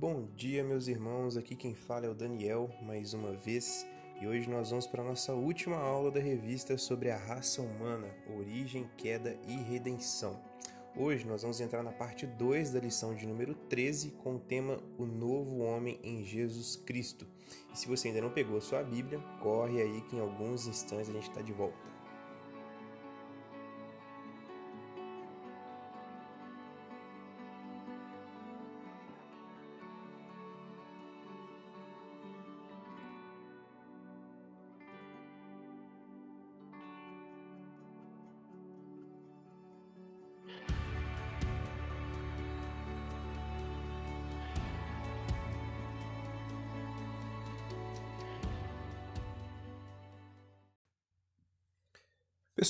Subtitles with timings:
[0.00, 1.36] Bom dia, meus irmãos.
[1.36, 3.86] Aqui quem fala é o Daniel, mais uma vez,
[4.18, 8.08] e hoje nós vamos para a nossa última aula da revista sobre a raça humana,
[8.34, 10.40] origem, queda e redenção.
[10.96, 14.78] Hoje nós vamos entrar na parte 2 da lição de número 13 com o tema
[14.96, 17.26] O Novo Homem em Jesus Cristo.
[17.70, 21.10] E se você ainda não pegou a sua Bíblia, corre aí que em alguns instantes
[21.10, 21.89] a gente está de volta.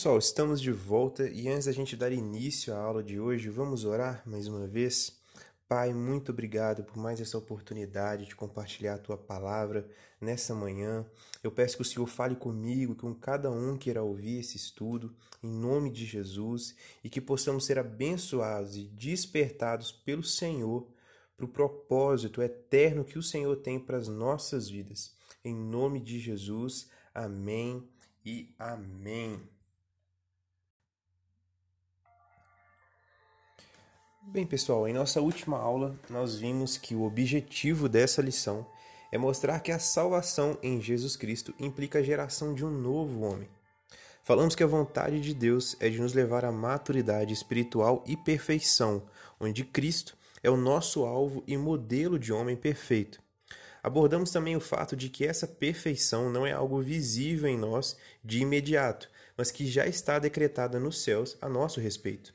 [0.01, 3.85] Pessoal, estamos de volta e antes da gente dar início à aula de hoje, vamos
[3.85, 5.21] orar mais uma vez.
[5.69, 9.87] Pai, muito obrigado por mais essa oportunidade de compartilhar a tua palavra
[10.19, 11.05] nessa manhã.
[11.45, 15.51] Eu peço que o Senhor fale comigo, com cada um queira ouvir esse estudo, em
[15.51, 20.89] nome de Jesus, e que possamos ser abençoados e despertados pelo Senhor
[21.37, 25.15] para o propósito eterno que o Senhor tem para as nossas vidas.
[25.45, 27.87] Em nome de Jesus, amém
[28.25, 29.60] e amém.
[34.33, 38.65] Bem, pessoal, em nossa última aula nós vimos que o objetivo dessa lição
[39.11, 43.49] é mostrar que a salvação em Jesus Cristo implica a geração de um novo homem.
[44.23, 49.03] Falamos que a vontade de Deus é de nos levar à maturidade espiritual e perfeição,
[49.41, 53.21] onde Cristo é o nosso alvo e modelo de homem perfeito.
[53.83, 58.39] Abordamos também o fato de que essa perfeição não é algo visível em nós de
[58.43, 62.33] imediato, mas que já está decretada nos céus a nosso respeito.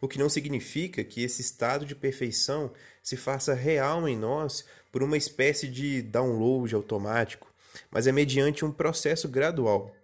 [0.00, 2.72] O que não significa que esse estado de perfeição
[3.02, 7.52] se faça real em nós por uma espécie de download automático,
[7.90, 9.94] mas é mediante um processo gradual.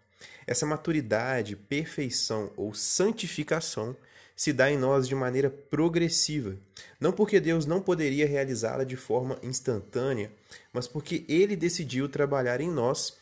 [0.46, 3.96] Essa maturidade, perfeição ou santificação
[4.34, 6.56] se dá em nós de maneira progressiva,
[6.98, 10.32] não porque Deus não poderia realizá-la de forma instantânea,
[10.72, 13.16] mas porque ele decidiu trabalhar em nós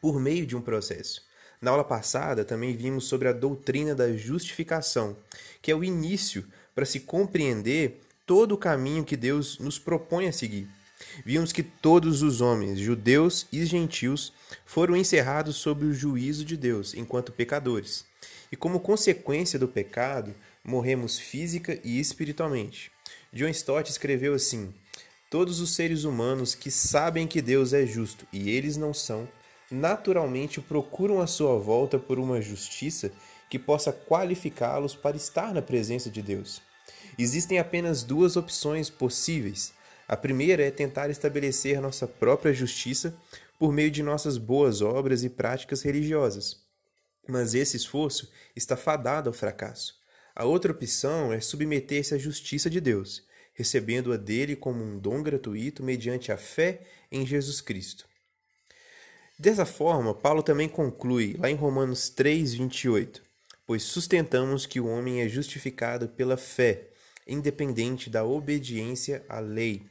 [0.00, 1.26] por meio de um processo.
[1.62, 5.16] Na aula passada também vimos sobre a doutrina da justificação,
[5.62, 10.32] que é o início para se compreender todo o caminho que Deus nos propõe a
[10.32, 10.68] seguir.
[11.24, 14.32] Vimos que todos os homens, judeus e gentios,
[14.66, 18.04] foram encerrados sob o juízo de Deus enquanto pecadores.
[18.50, 20.34] E como consequência do pecado,
[20.64, 22.90] morremos física e espiritualmente.
[23.32, 24.74] John Stott escreveu assim:
[25.30, 29.28] Todos os seres humanos que sabem que Deus é justo e eles não são,
[29.72, 33.10] naturalmente procuram a sua volta por uma justiça
[33.48, 36.60] que possa qualificá-los para estar na presença de Deus.
[37.18, 39.72] Existem apenas duas opções possíveis.
[40.06, 43.14] A primeira é tentar estabelecer nossa própria justiça
[43.58, 46.60] por meio de nossas boas obras e práticas religiosas.
[47.28, 49.94] Mas esse esforço está fadado ao fracasso.
[50.34, 53.22] A outra opção é submeter-se à justiça de Deus,
[53.54, 58.11] recebendo-a dele como um dom gratuito mediante a fé em Jesus Cristo.
[59.42, 63.20] Dessa forma, Paulo também conclui, lá em Romanos 3, 28,
[63.66, 66.90] pois sustentamos que o homem é justificado pela fé,
[67.26, 69.82] independente da obediência à lei.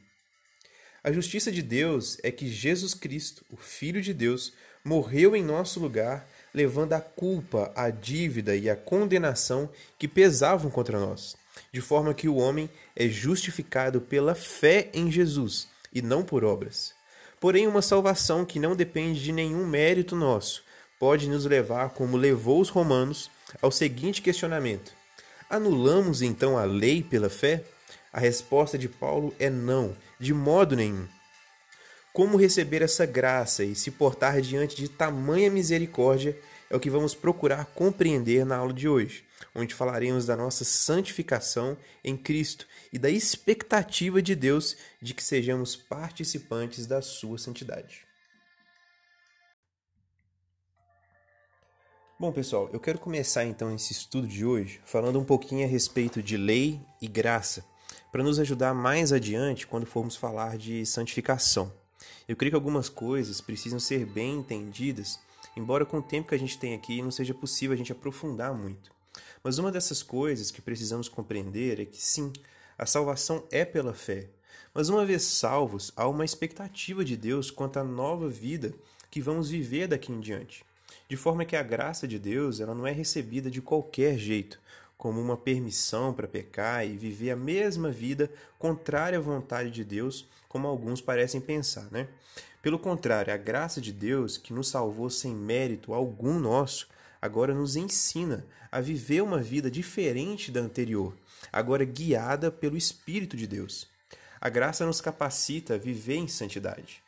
[1.04, 4.54] A justiça de Deus é que Jesus Cristo, o Filho de Deus,
[4.86, 9.70] morreu em nosso lugar, levando a culpa, a dívida e a condenação
[10.00, 11.36] que pesavam contra nós,
[11.74, 17.01] de forma que o homem é justificado pela fé em Jesus e não por obras.
[17.42, 20.64] Porém, uma salvação que não depende de nenhum mérito nosso
[21.00, 24.94] pode nos levar, como levou os romanos, ao seguinte questionamento:
[25.50, 27.64] Anulamos então a lei pela fé?
[28.14, 31.08] A resposta de Paulo é não, de modo nenhum.
[32.14, 36.38] Como receber essa graça e se portar diante de tamanha misericórdia
[36.70, 39.26] é o que vamos procurar compreender na aula de hoje,
[39.56, 45.76] onde falaremos da nossa santificação em Cristo e da expectativa de Deus de que sejamos
[45.76, 48.06] participantes da sua santidade.
[52.20, 56.22] Bom, pessoal, eu quero começar então esse estudo de hoje falando um pouquinho a respeito
[56.22, 57.66] de lei e graça,
[58.12, 61.74] para nos ajudar mais adiante quando formos falar de santificação.
[62.28, 65.20] Eu creio que algumas coisas precisam ser bem entendidas
[65.56, 68.54] embora com o tempo que a gente tem aqui não seja possível a gente aprofundar
[68.54, 68.91] muito.
[69.44, 72.32] Mas uma dessas coisas que precisamos compreender é que sim,
[72.78, 74.28] a salvação é pela fé.
[74.74, 78.74] Mas uma vez salvos, há uma expectativa de Deus quanto à nova vida
[79.10, 80.64] que vamos viver daqui em diante.
[81.10, 84.60] De forma que a graça de Deus ela não é recebida de qualquer jeito,
[84.98, 90.28] como uma permissão para pecar e viver a mesma vida contrária à vontade de Deus,
[90.48, 92.08] como alguns parecem pensar, né?
[92.62, 96.88] Pelo contrário, a graça de Deus, que nos salvou sem mérito algum nosso,
[97.22, 101.16] agora nos ensina a viver uma vida diferente da anterior,
[101.52, 103.88] agora guiada pelo Espírito de Deus.
[104.40, 107.04] A graça nos capacita a viver em santidade.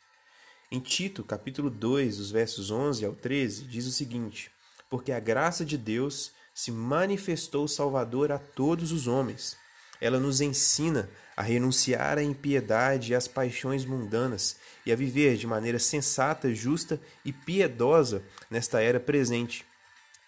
[0.70, 4.50] Em Tito, capítulo 2, dos versos 11 ao 13, diz o seguinte:
[4.88, 9.56] Porque a graça de Deus se manifestou Salvador a todos os homens.
[10.00, 14.56] Ela nos ensina a renunciar à impiedade e às paixões mundanas
[14.86, 19.64] e a viver de maneira sensata, justa e piedosa nesta era presente,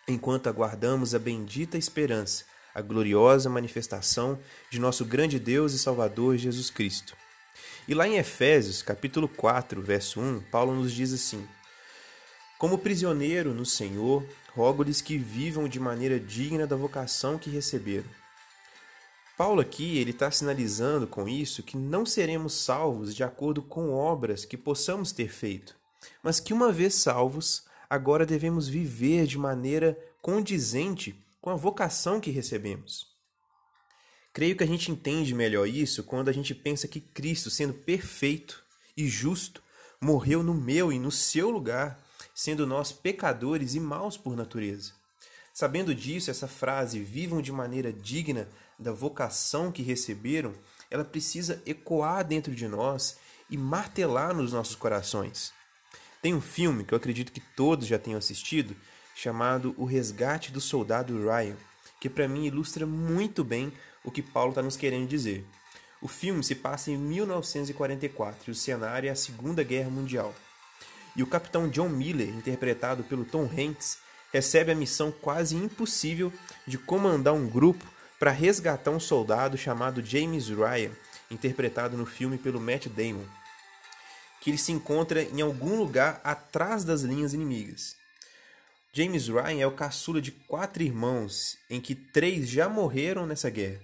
[0.08, 2.44] enquanto aguardamos a bendita esperança,
[2.74, 4.38] a gloriosa manifestação
[4.70, 7.16] de nosso grande Deus e Salvador Jesus Cristo.
[7.88, 11.46] E lá em Efésios, capítulo 4, verso 1, Paulo nos diz assim:
[12.58, 18.08] Como prisioneiro no Senhor, rogo-lhes que vivam de maneira digna da vocação que receberam.
[19.36, 24.46] Paulo aqui ele está sinalizando com isso que não seremos salvos de acordo com obras
[24.46, 25.76] que possamos ter feito,
[26.22, 32.30] mas que uma vez salvos, agora devemos viver de maneira condizente com a vocação que
[32.30, 33.06] recebemos.
[34.32, 38.62] Creio que a gente entende melhor isso quando a gente pensa que Cristo, sendo perfeito
[38.96, 39.62] e justo,
[40.00, 42.04] morreu no meu e no seu lugar
[42.34, 44.92] sendo nós pecadores e maus por natureza.
[45.54, 48.46] Sabendo disso, essa frase, vivam de maneira digna
[48.78, 50.52] da vocação que receberam,
[50.90, 53.16] ela precisa ecoar dentro de nós
[53.48, 55.50] e martelar nos nossos corações.
[56.22, 58.76] Tem um filme que eu acredito que todos já tenham assistido,
[59.14, 61.56] chamado O Resgate do Soldado Ryan,
[62.00, 63.72] que para mim ilustra muito bem
[64.04, 65.44] o que Paulo está nos querendo dizer.
[66.00, 70.34] O filme se passa em 1944 e o cenário é a Segunda Guerra Mundial
[71.16, 73.98] e o capitão John Miller, interpretado pelo Tom Hanks,
[74.32, 76.30] recebe a missão quase impossível
[76.66, 77.84] de comandar um grupo
[78.18, 80.90] para resgatar um soldado chamado James Ryan,
[81.30, 83.24] interpretado no filme pelo Matt Damon,
[84.46, 87.96] que ele se encontra em algum lugar atrás das linhas inimigas.
[88.92, 93.80] James Ryan é o caçula de quatro irmãos, em que três já morreram nessa guerra.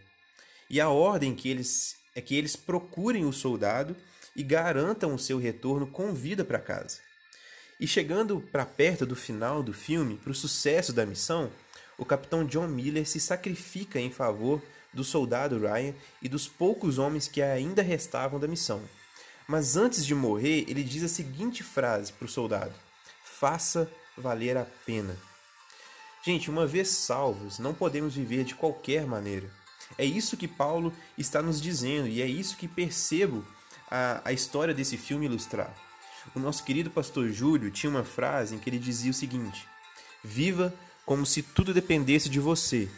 [0.70, 3.96] E a ordem que eles é que eles procurem o soldado
[4.36, 7.00] e garantam o seu retorno com vida para casa.
[7.80, 11.50] E chegando para perto do final do filme, para o sucesso da missão,
[11.98, 14.62] o capitão John Miller se sacrifica em favor
[14.92, 15.92] do soldado Ryan
[16.22, 18.80] e dos poucos homens que ainda restavam da missão.
[19.46, 22.74] Mas antes de morrer, ele diz a seguinte frase para o soldado:
[23.24, 25.16] Faça valer a pena.
[26.24, 29.50] Gente, uma vez salvos, não podemos viver de qualquer maneira.
[29.98, 33.44] É isso que Paulo está nos dizendo e é isso que percebo
[33.90, 35.74] a, a história desse filme ilustrar.
[36.34, 39.66] O nosso querido pastor Júlio tinha uma frase em que ele dizia o seguinte:
[40.22, 40.72] Viva
[41.04, 42.88] como se tudo dependesse de você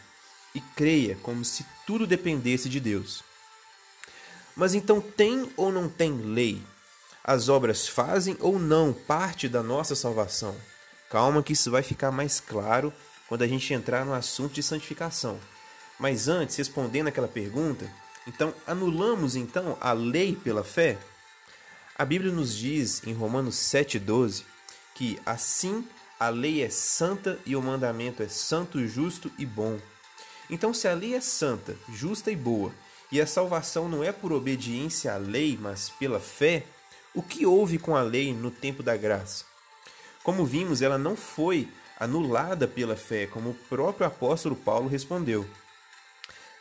[0.53, 3.23] e creia como se tudo dependesse de Deus.
[4.55, 6.61] Mas então tem ou não tem lei?
[7.23, 10.55] As obras fazem ou não parte da nossa salvação?
[11.09, 12.93] Calma que isso vai ficar mais claro
[13.27, 15.39] quando a gente entrar no assunto de santificação.
[15.99, 17.89] Mas antes, respondendo aquela pergunta,
[18.27, 20.97] então anulamos então a lei pela fé?
[21.97, 24.43] A Bíblia nos diz em Romanos 7,12
[24.93, 25.85] que assim
[26.19, 29.77] a lei é santa e o mandamento é santo, justo e bom.
[30.49, 32.71] Então, se a lei é santa, justa e boa,
[33.11, 36.63] e a salvação não é por obediência à lei, mas pela fé,
[37.13, 39.45] o que houve com a lei no tempo da graça?
[40.23, 41.67] Como vimos, ela não foi
[41.99, 45.47] anulada pela fé, como o próprio apóstolo Paulo respondeu.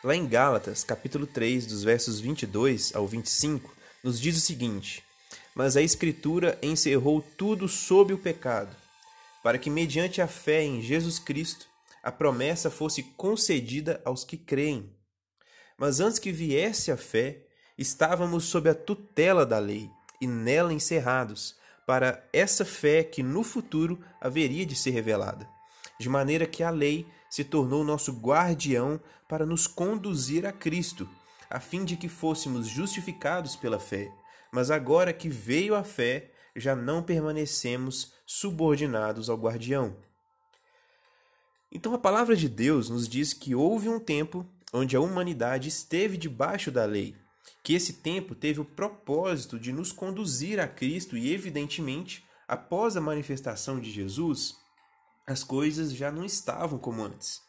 [0.02, 5.02] Lá em Gálatas, capítulo 3, dos versos 22 ao 25, nos diz o seguinte:
[5.54, 8.74] mas a Escritura encerrou tudo sob o pecado,
[9.42, 11.66] para que, mediante a fé em Jesus Cristo,
[12.02, 14.90] a promessa fosse concedida aos que creem.
[15.78, 17.42] Mas antes que viesse a fé,
[17.76, 19.90] estávamos sob a tutela da lei
[20.20, 25.48] e nela encerrados, para essa fé que no futuro haveria de ser revelada.
[25.98, 31.08] De maneira que a lei se tornou nosso guardião para nos conduzir a Cristo,
[31.50, 34.10] a fim de que fôssemos justificados pela fé.
[34.50, 39.96] Mas agora que veio a fé, já não permanecemos subordinados ao guardião.
[41.70, 46.16] Então a palavra de Deus nos diz que houve um tempo onde a humanidade esteve
[46.16, 47.14] debaixo da lei,
[47.62, 53.00] que esse tempo teve o propósito de nos conduzir a Cristo e, evidentemente, após a
[53.00, 54.56] manifestação de Jesus,
[55.24, 57.40] as coisas já não estavam como antes.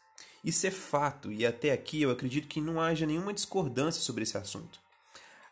[0.44, 4.38] Isso é fato e até aqui eu acredito que não haja nenhuma discordância sobre esse
[4.38, 4.78] assunto.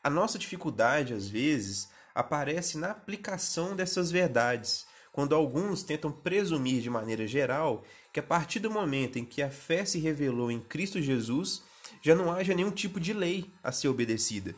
[0.01, 6.91] A nossa dificuldade, às vezes, aparece na aplicação dessas verdades, quando alguns tentam presumir de
[6.91, 11.01] maneira geral que a partir do momento em que a fé se revelou em Cristo
[11.01, 11.63] Jesus,
[12.03, 14.57] já não haja nenhum tipo de lei a ser obedecida.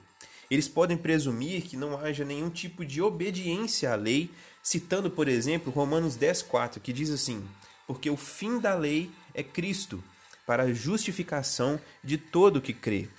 [0.50, 4.30] Eles podem presumir que não haja nenhum tipo de obediência à lei,
[4.62, 7.46] citando, por exemplo, Romanos 10:4, que diz assim:
[7.86, 10.02] "Porque o fim da lei é Cristo,
[10.46, 13.10] para a justificação de todo o que crê."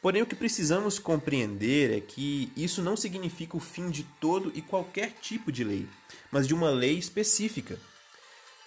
[0.00, 4.62] Porém, o que precisamos compreender é que isso não significa o fim de todo e
[4.62, 5.88] qualquer tipo de lei,
[6.30, 7.78] mas de uma lei específica.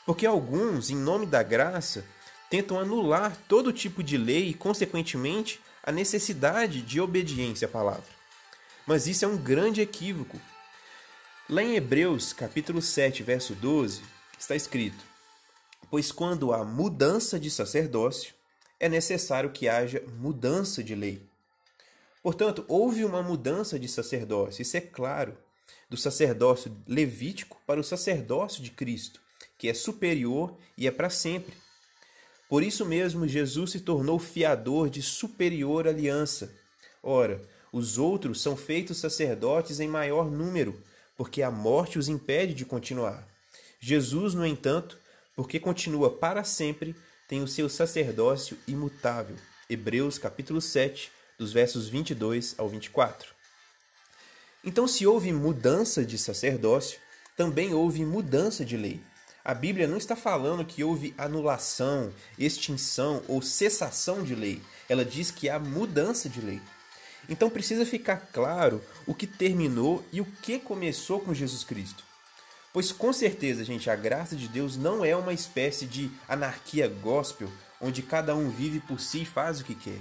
[0.05, 2.05] Porque alguns, em nome da graça,
[2.49, 8.03] tentam anular todo tipo de lei e, consequentemente, a necessidade de obediência à palavra.
[8.85, 10.39] Mas isso é um grande equívoco.
[11.49, 14.01] Lá em Hebreus, capítulo 7, verso 12,
[14.37, 15.03] está escrito:
[15.89, 18.33] Pois quando há mudança de sacerdócio,
[18.81, 21.21] é necessário que haja mudança de lei.
[22.23, 25.37] Portanto, houve uma mudança de sacerdócio, isso é claro,
[25.87, 29.21] do sacerdócio levítico para o sacerdócio de Cristo,
[29.55, 31.53] que é superior e é para sempre.
[32.49, 36.51] Por isso mesmo, Jesus se tornou fiador de superior aliança.
[37.03, 37.39] Ora,
[37.71, 40.81] os outros são feitos sacerdotes em maior número,
[41.15, 43.27] porque a morte os impede de continuar.
[43.79, 44.97] Jesus, no entanto,
[45.35, 46.95] porque continua para sempre,
[47.31, 49.37] tem o seu sacerdócio imutável.
[49.69, 53.33] Hebreus capítulo 7, dos versos 22 ao 24.
[54.65, 56.99] Então, se houve mudança de sacerdócio,
[57.37, 59.01] também houve mudança de lei.
[59.45, 64.61] A Bíblia não está falando que houve anulação, extinção ou cessação de lei.
[64.89, 66.59] Ela diz que há mudança de lei.
[67.29, 72.10] Então precisa ficar claro o que terminou e o que começou com Jesus Cristo.
[72.73, 77.51] Pois com certeza, gente, a graça de Deus não é uma espécie de anarquia gospel,
[77.81, 79.99] onde cada um vive por si e faz o que quer.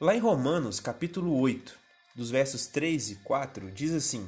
[0.00, 1.78] Lá em Romanos, capítulo 8,
[2.14, 4.26] dos versos 3 e 4, diz assim: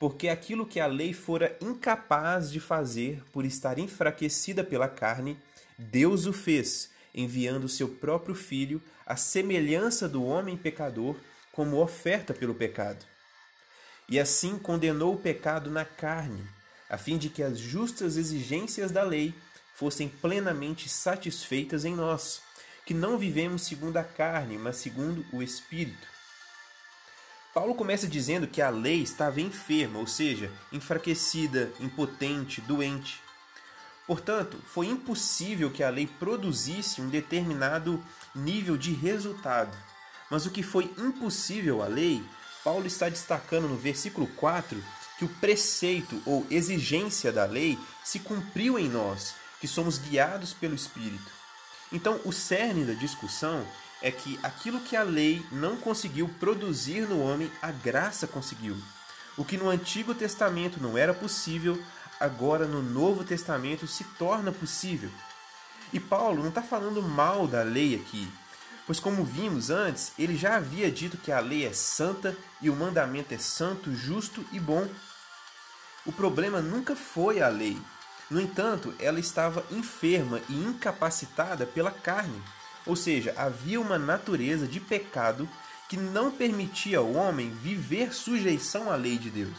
[0.00, 5.38] Porque aquilo que a lei fora incapaz de fazer por estar enfraquecida pela carne,
[5.78, 11.14] Deus o fez, enviando seu próprio filho à semelhança do homem pecador,
[11.52, 13.06] como oferta pelo pecado
[14.08, 16.44] e assim condenou o pecado na carne,
[16.88, 19.34] a fim de que as justas exigências da lei
[19.74, 22.42] fossem plenamente satisfeitas em nós,
[22.86, 26.08] que não vivemos segundo a carne, mas segundo o Espírito.
[27.52, 33.20] Paulo começa dizendo que a lei estava enferma, ou seja, enfraquecida, impotente, doente.
[34.06, 38.02] Portanto, foi impossível que a lei produzisse um determinado
[38.34, 39.76] nível de resultado.
[40.30, 42.22] Mas o que foi impossível à lei
[42.68, 44.84] Paulo está destacando no versículo 4
[45.16, 50.74] que o preceito ou exigência da lei se cumpriu em nós, que somos guiados pelo
[50.74, 51.32] Espírito.
[51.90, 53.66] Então, o cerne da discussão
[54.02, 58.76] é que aquilo que a lei não conseguiu produzir no homem, a graça conseguiu.
[59.34, 61.82] O que no Antigo Testamento não era possível,
[62.20, 65.08] agora no Novo Testamento se torna possível.
[65.90, 68.30] E Paulo não está falando mal da lei aqui,
[68.88, 72.74] Pois, como vimos antes, ele já havia dito que a lei é santa e o
[72.74, 74.88] mandamento é santo, justo e bom.
[76.06, 77.76] O problema nunca foi a lei.
[78.30, 82.42] No entanto, ela estava enferma e incapacitada pela carne.
[82.86, 85.46] Ou seja, havia uma natureza de pecado
[85.86, 89.58] que não permitia ao homem viver sujeição à lei de Deus.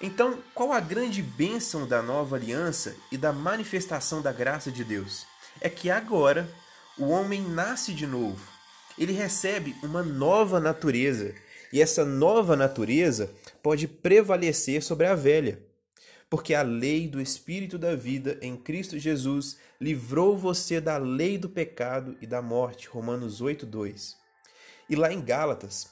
[0.00, 5.24] Então, qual a grande bênção da nova aliança e da manifestação da graça de Deus?
[5.60, 6.52] É que agora
[6.98, 8.44] o homem nasce de novo.
[8.98, 11.34] Ele recebe uma nova natureza.
[11.72, 13.30] E essa nova natureza
[13.62, 15.62] pode prevalecer sobre a velha.
[16.28, 21.48] Porque a lei do Espírito da vida em Cristo Jesus livrou você da lei do
[21.48, 22.88] pecado e da morte.
[22.88, 24.16] Romanos 8, 2.
[24.90, 25.90] E lá em Gálatas,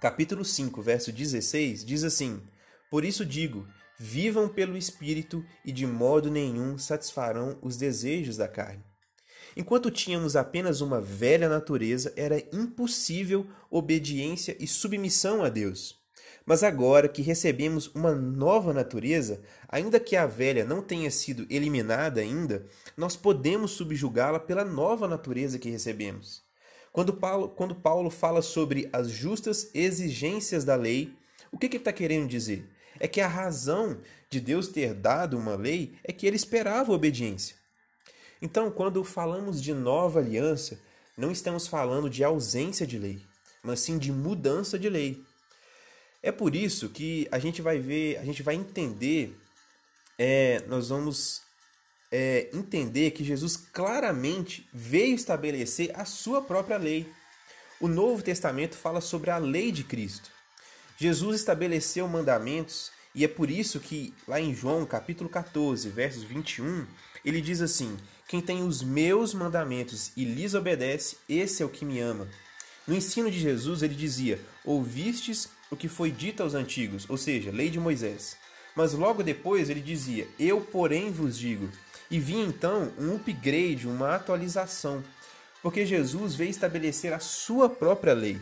[0.00, 2.42] capítulo 5, verso 16, diz assim:
[2.90, 8.87] Por isso digo, vivam pelo Espírito e de modo nenhum satisfarão os desejos da carne.
[9.58, 15.98] Enquanto tínhamos apenas uma velha natureza, era impossível obediência e submissão a Deus.
[16.46, 22.20] Mas agora que recebemos uma nova natureza, ainda que a velha não tenha sido eliminada
[22.20, 26.40] ainda, nós podemos subjugá-la pela nova natureza que recebemos.
[26.92, 31.12] Quando Paulo, quando Paulo fala sobre as justas exigências da lei,
[31.50, 32.70] o que, que ele está querendo dizer?
[33.00, 33.98] É que a razão
[34.30, 37.57] de Deus ter dado uma lei é que ele esperava obediência.
[38.40, 40.78] Então, quando falamos de nova aliança,
[41.16, 43.20] não estamos falando de ausência de lei,
[43.62, 45.24] mas sim de mudança de lei.
[46.22, 49.36] É por isso que a gente vai ver, a gente vai entender,
[50.18, 51.42] é, nós vamos
[52.10, 57.10] é, entender que Jesus claramente veio estabelecer a sua própria lei.
[57.80, 60.30] O Novo Testamento fala sobre a lei de Cristo.
[60.96, 66.86] Jesus estabeleceu mandamentos E é por isso que lá em João, capítulo 14, versos 21,
[67.24, 67.96] ele diz assim:
[68.28, 72.28] Quem tem os meus mandamentos e lhes obedece, esse é o que me ama.
[72.86, 77.50] No ensino de Jesus, ele dizia: Ouvistes o que foi dito aos antigos, ou seja,
[77.50, 78.36] lei de Moisés.
[78.76, 81.70] Mas logo depois ele dizia: Eu, porém, vos digo.
[82.10, 85.02] E vinha então um upgrade, uma atualização,
[85.62, 88.38] porque Jesus veio estabelecer a sua própria lei.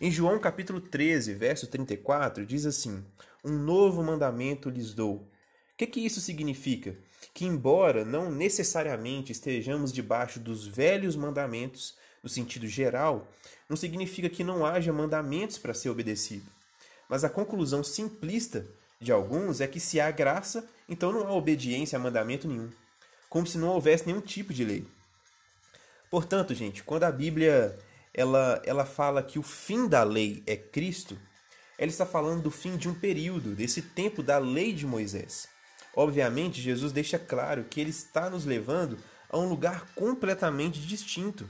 [0.00, 3.04] Em João capítulo 13, verso 34, diz assim:
[3.44, 5.16] Um novo mandamento lhes dou.
[5.16, 5.28] O
[5.76, 6.96] que, que isso significa?
[7.36, 13.30] Que, embora não necessariamente estejamos debaixo dos velhos mandamentos, no sentido geral,
[13.68, 16.50] não significa que não haja mandamentos para ser obedecido.
[17.06, 18.66] Mas a conclusão simplista
[18.98, 22.70] de alguns é que se há graça, então não há obediência a mandamento nenhum,
[23.28, 24.88] como se não houvesse nenhum tipo de lei.
[26.10, 27.78] Portanto, gente, quando a Bíblia
[28.14, 31.18] ela, ela fala que o fim da lei é Cristo,
[31.76, 35.54] ela está falando do fim de um período, desse tempo da lei de Moisés.
[35.96, 38.98] Obviamente, Jesus deixa claro que ele está nos levando
[39.30, 41.48] a um lugar completamente distinto.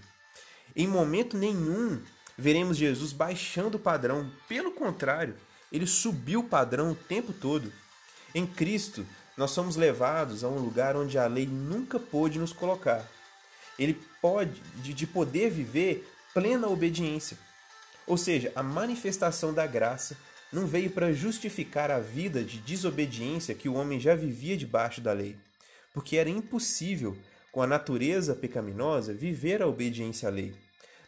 [0.74, 2.00] Em momento nenhum
[2.38, 5.34] veremos Jesus baixando o padrão, pelo contrário,
[5.72, 7.72] ele subiu o padrão o tempo todo.
[8.32, 9.04] Em Cristo,
[9.36, 13.04] nós somos levados a um lugar onde a lei nunca pôde nos colocar.
[13.76, 17.36] Ele pode de poder viver plena obediência.
[18.06, 20.16] Ou seja, a manifestação da graça
[20.56, 25.12] não veio para justificar a vida de desobediência que o homem já vivia debaixo da
[25.12, 25.36] lei,
[25.92, 27.14] porque era impossível,
[27.52, 30.54] com a natureza pecaminosa, viver a obediência à lei.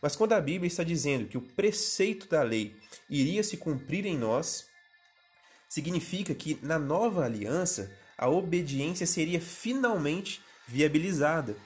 [0.03, 2.77] Mas quando a Bíblia está dizendo que o preceito da lei
[3.09, 4.67] iria se cumprir em nós,
[5.67, 11.57] significa que na nova aliança a obediência seria finalmente viabilizada,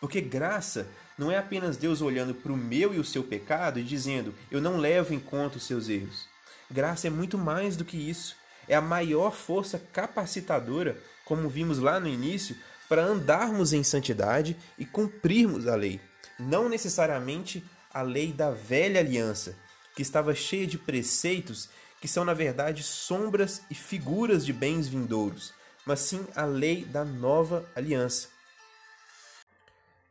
[0.00, 0.86] porque graça
[1.18, 4.60] não é apenas Deus olhando para o meu e o seu pecado e dizendo: Eu
[4.60, 6.31] não levo em conta os seus erros.
[6.72, 8.34] Graça é muito mais do que isso.
[8.66, 12.56] É a maior força capacitadora, como vimos lá no início,
[12.88, 16.00] para andarmos em santidade e cumprirmos a lei.
[16.38, 17.62] Não necessariamente
[17.92, 19.54] a lei da velha aliança,
[19.94, 21.68] que estava cheia de preceitos
[22.00, 25.52] que são, na verdade, sombras e figuras de bens vindouros,
[25.86, 28.28] mas sim a lei da nova aliança.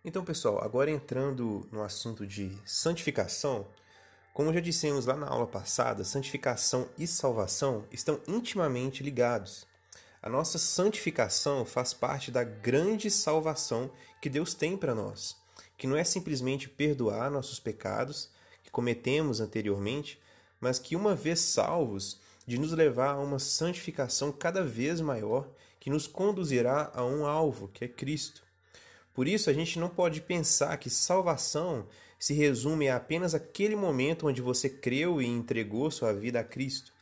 [0.05, 3.67] Então, pessoal, agora entrando no assunto de santificação,
[4.33, 9.67] como já dissemos lá na aula passada, santificação e salvação estão intimamente ligados.
[10.21, 13.91] A nossa santificação faz parte da grande salvação
[14.21, 15.35] que Deus tem para nós,
[15.77, 18.29] que não é simplesmente perdoar nossos pecados
[18.63, 20.19] que cometemos anteriormente,
[20.59, 25.89] mas que, uma vez salvos, de nos levar a uma santificação cada vez maior que
[25.89, 28.43] nos conduzirá a um alvo, que é Cristo.
[29.13, 31.87] Por isso, a gente não pode pensar que salvação
[32.21, 36.93] se resume a apenas aquele momento onde você creu e entregou sua vida a Cristo,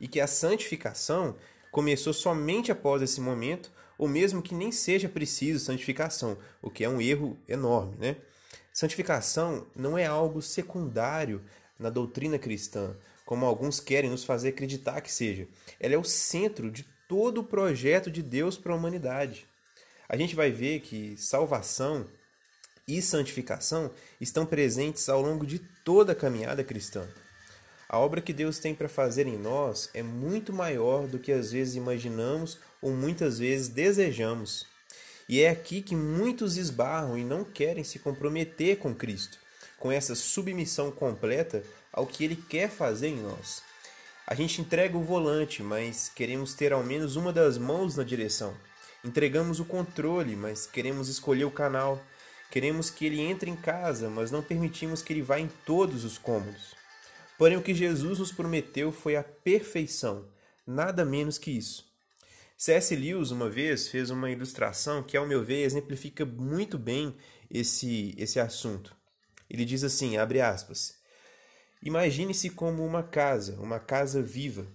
[0.00, 1.34] e que a santificação
[1.72, 6.88] começou somente após esse momento, ou mesmo que nem seja preciso santificação, o que é
[6.88, 8.16] um erro enorme, né?
[8.72, 11.42] Santificação não é algo secundário
[11.76, 15.48] na doutrina cristã, como alguns querem nos fazer acreditar que seja.
[15.80, 19.48] Ela é o centro de todo o projeto de Deus para a humanidade
[20.08, 22.06] a gente vai ver que salvação
[22.88, 27.06] e santificação estão presentes ao longo de toda a caminhada cristã.
[27.88, 31.52] A obra que Deus tem para fazer em nós é muito maior do que às
[31.52, 34.66] vezes imaginamos ou muitas vezes desejamos.
[35.28, 39.38] E é aqui que muitos esbarram e não querem se comprometer com Cristo,
[39.78, 43.62] com essa submissão completa ao que Ele quer fazer em nós.
[44.26, 48.54] A gente entrega o volante, mas queremos ter ao menos uma das mãos na direção.
[49.02, 52.02] Entregamos o controle, mas queremos escolher o canal.
[52.50, 56.16] Queremos que ele entre em casa, mas não permitimos que ele vá em todos os
[56.16, 56.74] cômodos.
[57.36, 60.26] Porém, o que Jesus nos prometeu foi a perfeição,
[60.66, 61.86] nada menos que isso.
[62.56, 62.96] C.S.
[62.96, 67.14] Lewis, uma vez, fez uma ilustração que, ao meu ver, exemplifica muito bem
[67.50, 68.96] esse, esse assunto.
[69.48, 70.98] Ele diz assim, abre aspas,
[71.80, 74.66] Imagine-se como uma casa, uma casa viva.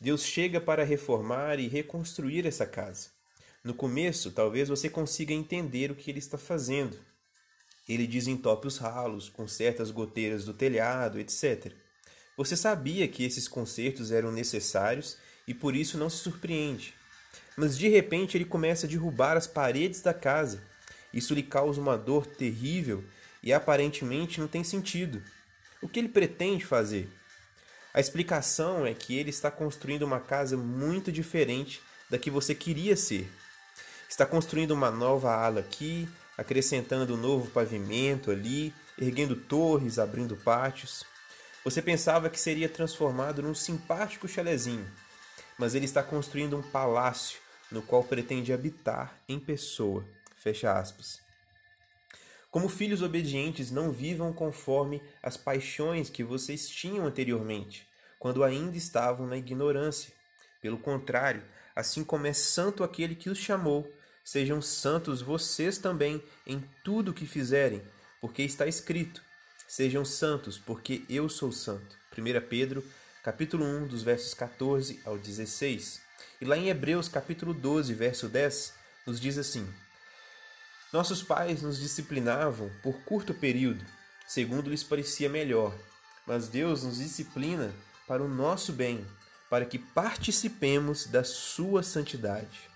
[0.00, 3.10] Deus chega para reformar e reconstruir essa casa.
[3.64, 6.98] No começo, talvez você consiga entender o que ele está fazendo.
[7.88, 11.72] Ele desentope os ralos, conserta as goteiras do telhado, etc.
[12.36, 16.92] Você sabia que esses consertos eram necessários e por isso não se surpreende.
[17.56, 20.60] Mas de repente ele começa a derrubar as paredes da casa.
[21.14, 23.04] Isso lhe causa uma dor terrível
[23.44, 25.22] e aparentemente não tem sentido.
[25.80, 27.08] O que ele pretende fazer?
[27.94, 32.96] A explicação é que ele está construindo uma casa muito diferente da que você queria
[32.96, 33.30] ser
[34.12, 41.02] está construindo uma nova ala aqui, acrescentando um novo pavimento ali, erguendo torres, abrindo pátios.
[41.64, 44.86] Você pensava que seria transformado num simpático chalezinho,
[45.58, 50.04] mas ele está construindo um palácio no qual pretende habitar em pessoa.
[50.36, 51.18] Fecha aspas.
[52.50, 59.26] Como filhos obedientes, não vivam conforme as paixões que vocês tinham anteriormente, quando ainda estavam
[59.26, 60.12] na ignorância.
[60.60, 61.42] Pelo contrário,
[61.74, 63.90] assim como é santo aquele que os chamou,
[64.24, 67.82] sejam santos vocês também em tudo o que fizerem,
[68.20, 69.22] porque está escrito:
[69.68, 71.96] Sejam santos, porque eu sou santo.
[72.16, 72.84] 1 Pedro,
[73.22, 76.00] capítulo 1, dos versos 14 ao 16.
[76.40, 78.74] E lá em Hebreus, capítulo 12, verso 10,
[79.06, 79.66] nos diz assim:
[80.92, 83.82] nossos pais nos disciplinavam por curto período,
[84.26, 85.74] segundo lhes parecia melhor,
[86.26, 87.72] mas Deus nos disciplina
[88.06, 89.06] para o nosso bem,
[89.48, 92.71] para que participemos da sua santidade.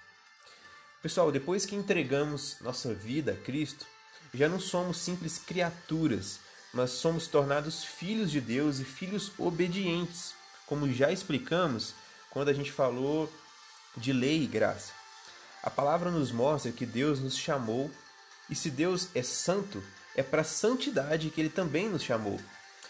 [1.03, 3.87] Pessoal, depois que entregamos nossa vida a Cristo,
[4.33, 6.41] já não somos simples criaturas,
[6.73, 10.35] mas somos tornados filhos de Deus e filhos obedientes,
[10.67, 11.95] como já explicamos
[12.31, 13.33] quando a gente falou
[13.97, 14.93] de lei e graça.
[15.63, 17.91] A palavra nos mostra que Deus nos chamou
[18.49, 19.83] e se Deus é santo,
[20.15, 22.41] é para a santidade que ele também nos chamou,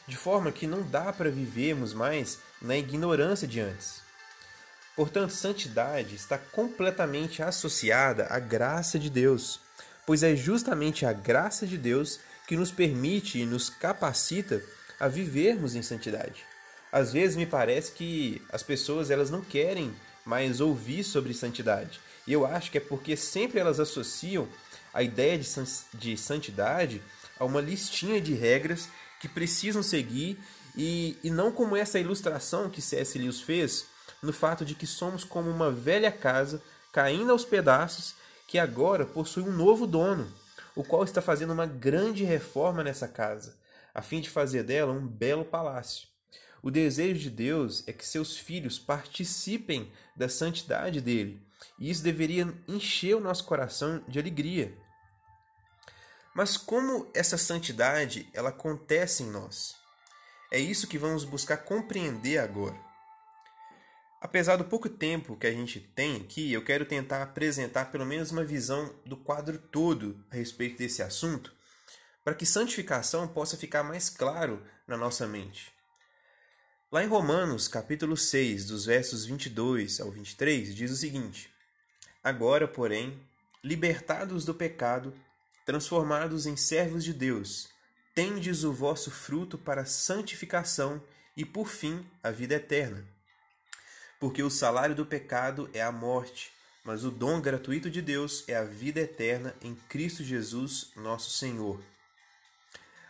[0.07, 4.06] de forma que não dá para vivermos mais na ignorância de antes.
[4.97, 9.61] Portanto, santidade está completamente associada à graça de Deus,
[10.07, 14.63] pois é justamente a graça de Deus que nos permite e nos capacita
[14.99, 16.45] a vivermos em santidade.
[16.91, 22.01] Às vezes me parece que as pessoas elas não querem mais ouvir sobre santidade.
[22.27, 24.49] E eu acho que é porque sempre elas associam
[24.95, 25.39] a ideia
[25.93, 27.03] de santidade
[27.39, 28.89] a uma listinha de regras
[29.21, 30.39] que precisam seguir
[30.75, 33.19] e, e não como essa ilustração que C.S.
[33.19, 33.87] Lewis fez
[34.23, 38.15] no fato de que somos como uma velha casa caindo aos pedaços
[38.47, 40.33] que agora possui um novo dono,
[40.75, 43.57] o qual está fazendo uma grande reforma nessa casa,
[43.95, 46.09] a fim de fazer dela um belo palácio.
[46.63, 51.41] O desejo de Deus é que seus filhos participem da santidade dele,
[51.79, 54.77] e isso deveria encher o nosso coração de alegria.
[56.35, 59.75] Mas como essa santidade ela acontece em nós?
[60.51, 62.86] É isso que vamos buscar compreender agora.
[64.27, 68.33] Apesar do pouco tempo que a gente tem aqui, eu quero tentar apresentar pelo menos
[68.33, 71.53] uma visão do quadro todo a respeito desse assunto,
[72.25, 75.73] para que santificação possa ficar mais claro na nossa mente.
[76.91, 81.49] Lá em Romanos, capítulo 6, dos versos 22 ao 23, diz o seguinte:
[82.21, 83.25] Agora, porém,
[83.63, 85.15] libertados do pecado,
[85.65, 87.69] transformados em servos de Deus,
[88.13, 91.01] tendes o vosso fruto para santificação
[91.37, 93.15] e, por fim, a vida eterna.
[94.19, 96.53] Porque o salário do pecado é a morte,
[96.83, 101.81] mas o dom gratuito de Deus é a vida eterna em Cristo Jesus, nosso Senhor.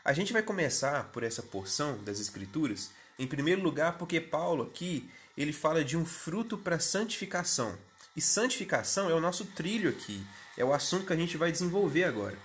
[0.05, 5.11] A gente vai começar por essa porção das Escrituras, em primeiro lugar, porque Paulo aqui
[5.37, 7.77] ele fala de um fruto para santificação.
[8.16, 10.25] E santificação é o nosso trilho aqui,
[10.57, 12.38] é o assunto que a gente vai desenvolver agora.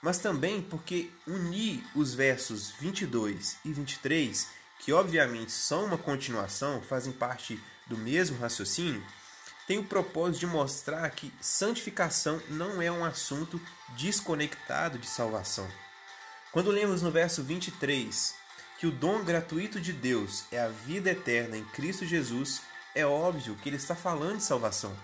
[0.00, 4.48] Mas também porque unir os versos 22 e 23,
[4.82, 9.02] que obviamente são uma continuação, fazem parte do mesmo raciocínio,
[9.66, 13.60] tem o propósito de mostrar que santificação não é um assunto
[13.96, 15.68] desconectado de salvação.
[16.50, 18.34] Quando lemos no verso 23
[18.78, 22.60] que o dom gratuito de Deus é a vida eterna em Cristo Jesus,
[22.94, 24.94] é óbvio que ele está falando de salvação.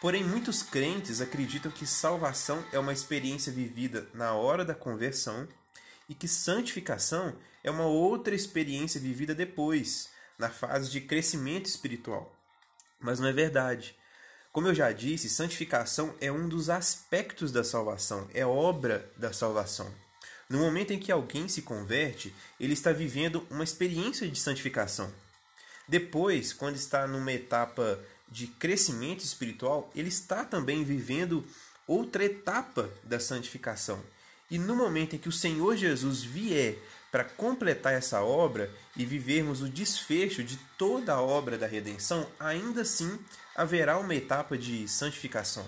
[0.00, 5.48] Porém, muitos crentes acreditam que salvação é uma experiência vivida na hora da conversão
[6.08, 12.34] e que santificação é uma outra experiência vivida depois, na fase de crescimento espiritual.
[13.00, 13.96] Mas não é verdade.
[14.52, 19.92] Como eu já disse, santificação é um dos aspectos da salvação, é obra da salvação.
[20.48, 25.12] No momento em que alguém se converte, ele está vivendo uma experiência de santificação.
[25.88, 31.44] Depois, quando está numa etapa de crescimento espiritual, ele está também vivendo
[31.86, 34.02] outra etapa da santificação.
[34.50, 36.78] E no momento em que o Senhor Jesus vier
[37.10, 42.82] para completar essa obra e vivermos o desfecho de toda a obra da redenção, ainda
[42.82, 43.18] assim
[43.54, 45.66] haverá uma etapa de santificação.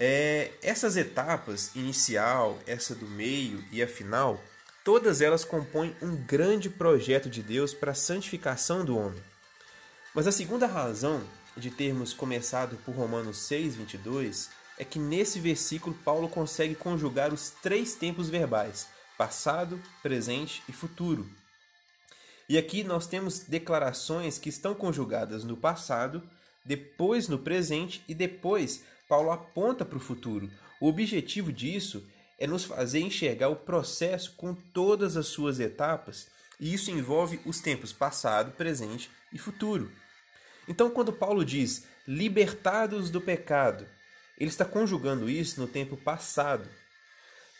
[0.00, 4.42] É, essas etapas, inicial, essa do meio e a final,
[4.88, 9.22] Todas elas compõem um grande projeto de Deus para a santificação do homem.
[10.14, 11.22] Mas a segunda razão
[11.54, 17.50] de termos começado por Romanos 6, 22 é que nesse versículo Paulo consegue conjugar os
[17.62, 21.28] três tempos verbais: passado, presente e futuro.
[22.48, 26.22] E aqui nós temos declarações que estão conjugadas no passado,
[26.64, 30.50] depois no presente e depois Paulo aponta para o futuro.
[30.80, 32.06] O objetivo disso
[32.38, 36.28] é nos fazer enxergar o processo com todas as suas etapas,
[36.60, 39.90] e isso envolve os tempos passado, presente e futuro.
[40.66, 43.86] Então, quando Paulo diz libertados do pecado,
[44.38, 46.68] ele está conjugando isso no tempo passado.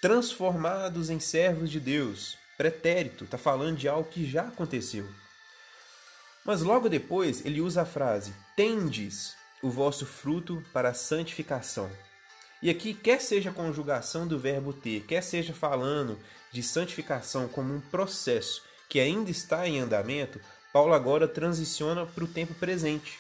[0.01, 5.09] Transformados em servos de Deus, pretérito, está falando de algo que já aconteceu.
[6.45, 11.91] Mas logo depois ele usa a frase: tendes o vosso fruto para a santificação.
[12.63, 16.19] E aqui, quer seja a conjugação do verbo ter, quer seja falando
[16.51, 20.41] de santificação como um processo que ainda está em andamento,
[20.73, 23.19] Paulo agora transiciona para o tempo presente.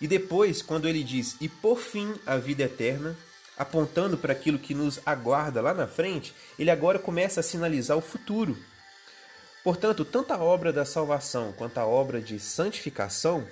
[0.00, 3.16] E depois, quando ele diz, e por fim a vida eterna,
[3.56, 8.00] apontando para aquilo que nos aguarda lá na frente, ele agora começa a sinalizar o
[8.00, 8.56] futuro.
[9.62, 13.46] Portanto, tanto a obra da salvação quanto a obra de santificação,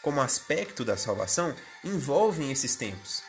[0.00, 3.22] como aspecto da salvação, envolvem esses tempos.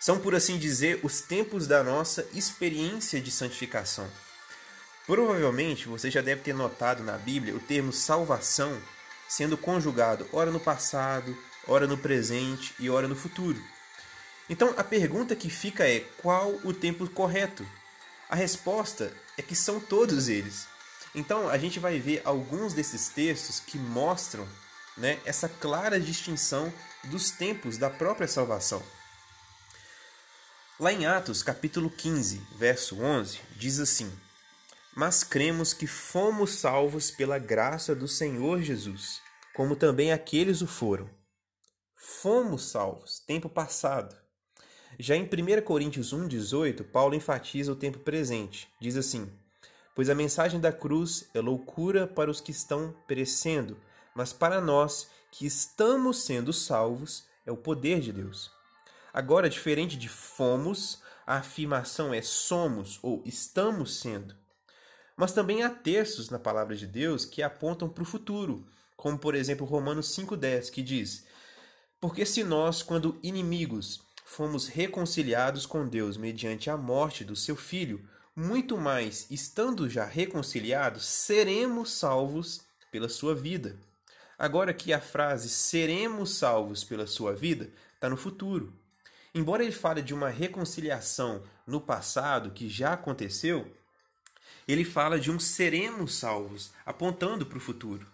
[0.00, 4.08] São, por assim dizer, os tempos da nossa experiência de santificação.
[5.06, 8.80] Provavelmente você já deve ter notado na Bíblia o termo salvação
[9.28, 11.36] sendo conjugado ora no passado,
[11.66, 13.62] ora no presente e ora no futuro.
[14.48, 17.66] Então a pergunta que fica é: qual o tempo correto?
[18.28, 20.66] A resposta é que são todos eles.
[21.14, 24.46] Então a gente vai ver alguns desses textos que mostram
[24.96, 26.72] né, essa clara distinção
[27.04, 28.82] dos tempos da própria salvação.
[30.80, 34.12] Lá em Atos, capítulo 15, verso 11, diz assim:
[34.94, 39.20] Mas cremos que fomos salvos pela graça do Senhor Jesus,
[39.54, 41.08] como também aqueles o foram
[42.02, 44.16] fomos salvos, tempo passado.
[44.98, 48.68] Já em 1 Coríntios 1,18, Paulo enfatiza o tempo presente.
[48.80, 49.30] Diz assim:
[49.94, 53.76] Pois a mensagem da cruz é loucura para os que estão perecendo,
[54.16, 58.50] mas para nós que estamos sendo salvos é o poder de Deus.
[59.14, 64.34] Agora, diferente de fomos, a afirmação é somos ou estamos sendo.
[65.16, 69.36] Mas também há textos na palavra de Deus que apontam para o futuro, como por
[69.36, 71.26] exemplo Romanos 5,10, que diz:
[72.02, 78.04] porque se nós, quando inimigos, fomos reconciliados com Deus mediante a morte do seu filho,
[78.34, 83.76] muito mais, estando já reconciliados, seremos salvos pela sua vida.
[84.36, 88.72] Agora que a frase seremos salvos pela sua vida está no futuro.
[89.32, 93.72] Embora ele fale de uma reconciliação no passado que já aconteceu,
[94.66, 98.04] ele fala de um seremos salvos, apontando para o futuro.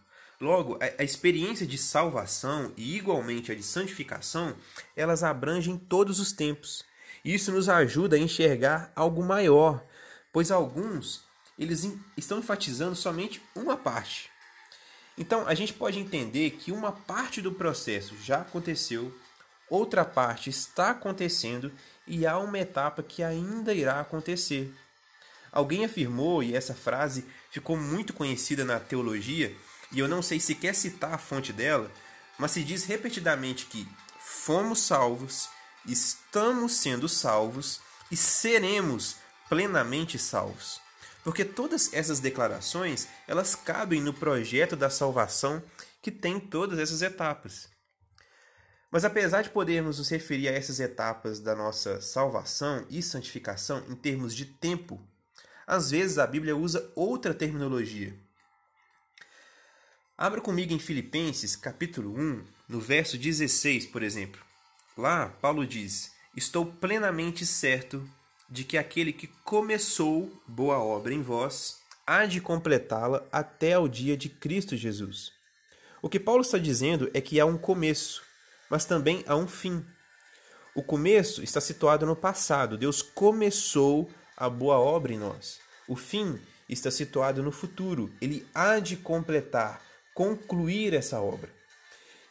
[0.40, 4.54] Logo, a, experiência de salvação e igualmente a de santificação,
[4.94, 6.84] elas abrangem todos os tempos.
[7.24, 9.84] Isso nos ajuda a enxergar algo maior,
[10.32, 11.24] pois alguns
[11.58, 14.30] eles estão enfatizando somente uma parte.
[15.16, 19.12] Então, a gente pode entender que uma parte do processo já aconteceu,
[19.68, 21.72] outra parte está acontecendo
[22.06, 24.72] e há uma etapa que ainda irá acontecer.
[25.50, 29.52] Alguém afirmou, e essa frase ficou muito conhecida na teologia,
[29.92, 31.90] e eu não sei se quer citar a fonte dela,
[32.38, 35.48] mas se diz repetidamente que fomos salvos,
[35.86, 39.16] estamos sendo salvos e seremos
[39.48, 40.80] plenamente salvos.
[41.24, 45.62] Porque todas essas declarações, elas cabem no projeto da salvação
[46.00, 47.68] que tem todas essas etapas.
[48.90, 53.94] Mas apesar de podermos nos referir a essas etapas da nossa salvação e santificação em
[53.94, 54.98] termos de tempo,
[55.66, 58.18] às vezes a Bíblia usa outra terminologia.
[60.20, 64.42] Abra comigo em Filipenses, capítulo 1, no verso 16, por exemplo.
[64.96, 68.04] Lá, Paulo diz: Estou plenamente certo
[68.50, 74.16] de que aquele que começou boa obra em vós há de completá-la até o dia
[74.16, 75.30] de Cristo Jesus.
[76.02, 78.20] O que Paulo está dizendo é que há um começo,
[78.68, 79.86] mas também há um fim.
[80.74, 82.76] O começo está situado no passado.
[82.76, 85.60] Deus começou a boa obra em nós.
[85.86, 88.12] O fim está situado no futuro.
[88.20, 89.86] Ele há de completar
[90.18, 91.48] concluir essa obra.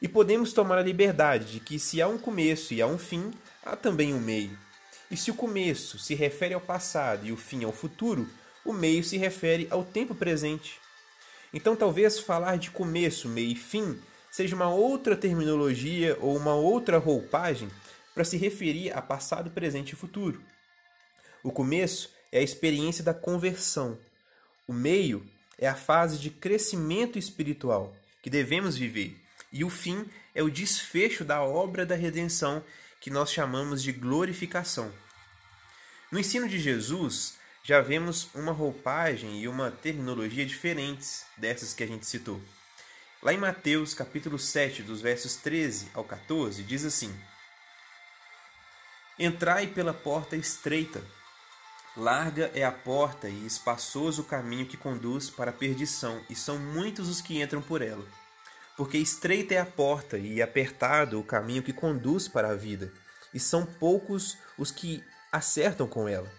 [0.01, 3.31] E podemos tomar a liberdade de que, se há um começo e há um fim,
[3.65, 4.59] há também um meio.
[5.09, 8.27] E se o começo se refere ao passado e o fim ao futuro,
[8.65, 10.81] o meio se refere ao tempo presente.
[11.53, 13.97] Então, talvez falar de começo, meio e fim
[14.29, 17.69] seja uma outra terminologia ou uma outra roupagem
[18.13, 20.41] para se referir a passado, presente e futuro.
[21.41, 23.97] O começo é a experiência da conversão.
[24.67, 25.25] O meio
[25.57, 29.19] é a fase de crescimento espiritual que devemos viver,
[29.51, 32.63] e o fim é o desfecho da obra da redenção
[32.99, 34.91] que nós chamamos de glorificação.
[36.11, 41.87] No ensino de Jesus, já vemos uma roupagem e uma terminologia diferentes dessas que a
[41.87, 42.41] gente citou.
[43.21, 47.13] Lá em Mateus, capítulo 7, dos versos 13 ao 14, diz assim:
[49.19, 51.03] Entrai pela porta estreita,
[51.97, 56.59] Larga é a porta e espaçoso o caminho que conduz para a perdição, e são
[56.59, 58.05] muitos os que entram por ela.
[58.77, 62.93] porque estreita é a porta e apertado o caminho que conduz para a vida,
[63.33, 66.31] e são poucos os que acertam com ela.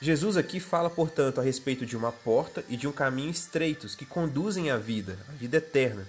[0.00, 4.06] Jesus aqui fala, portanto, a respeito de uma porta e de um caminho estreitos que
[4.06, 6.06] conduzem à vida, à vida eterna.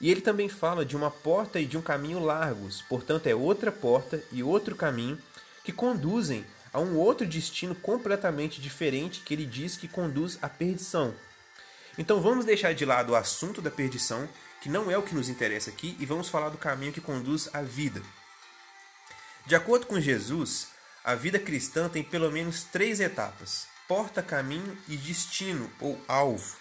[0.00, 3.70] E ele também fala de uma porta e de um caminho largos, portanto, é outra
[3.70, 5.18] porta e outro caminho
[5.62, 11.14] que conduzem a um outro destino completamente diferente que ele diz que conduz à perdição.
[11.96, 14.28] Então vamos deixar de lado o assunto da perdição,
[14.60, 17.48] que não é o que nos interessa aqui, e vamos falar do caminho que conduz
[17.54, 18.02] à vida.
[19.46, 20.66] De acordo com Jesus,
[21.04, 26.56] a vida cristã tem pelo menos três etapas: porta, caminho e destino ou alvo.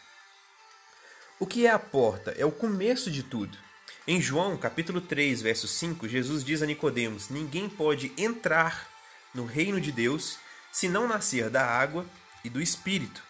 [1.40, 2.36] O que é a porta?
[2.38, 3.58] É o começo de tudo.
[4.06, 8.93] Em João, capítulo 3, verso 5, Jesus diz a Nicodemos: Ninguém pode entrar
[9.34, 10.38] no reino de Deus
[10.72, 12.06] se não nascer da água
[12.44, 13.24] e do espírito.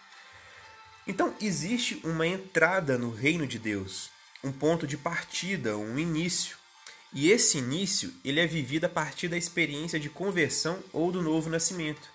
[1.06, 4.10] Então, existe uma entrada no reino de Deus,
[4.44, 6.58] um ponto de partida, um início.
[7.12, 11.50] E esse início, ele é vivido a partir da experiência de conversão ou do novo
[11.50, 12.10] nascimento.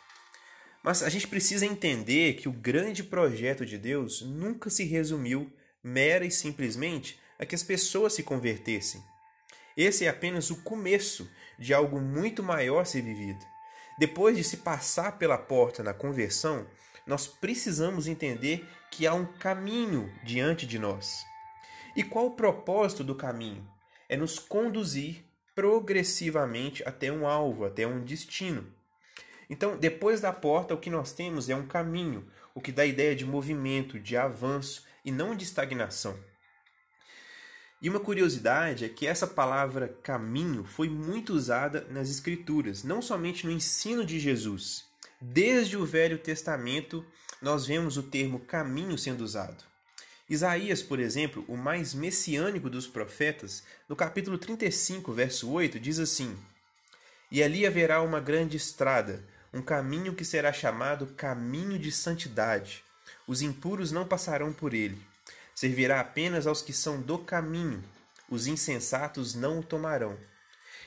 [0.83, 6.25] Mas a gente precisa entender que o grande projeto de Deus nunca se resumiu mera
[6.25, 9.03] e simplesmente a que as pessoas se convertessem.
[9.77, 13.45] Esse é apenas o começo de algo muito maior ser vivido.
[13.99, 16.67] Depois de se passar pela porta na conversão,
[17.05, 21.25] nós precisamos entender que há um caminho diante de nós.
[21.97, 23.69] E qual o propósito do caminho?
[24.09, 28.73] É nos conduzir progressivamente até um alvo, até um destino.
[29.51, 33.17] Então, depois da porta, o que nós temos é um caminho, o que dá ideia
[33.17, 36.17] de movimento, de avanço e não de estagnação.
[37.81, 43.47] E uma curiosidade é que essa palavra caminho foi muito usada nas Escrituras, não somente
[43.47, 44.85] no ensino de Jesus.
[45.21, 47.07] Desde o Velho Testamento,
[47.41, 49.63] nós vemos o termo caminho sendo usado.
[50.29, 56.37] Isaías, por exemplo, o mais messiânico dos profetas, no capítulo 35, verso 8, diz assim:
[57.31, 62.83] E ali haverá uma grande estrada, um caminho que será chamado caminho de santidade.
[63.25, 65.08] Os impuros não passarão por ele
[65.59, 67.83] servirá apenas aos que são do caminho,
[68.31, 70.17] os insensatos não o tomarão.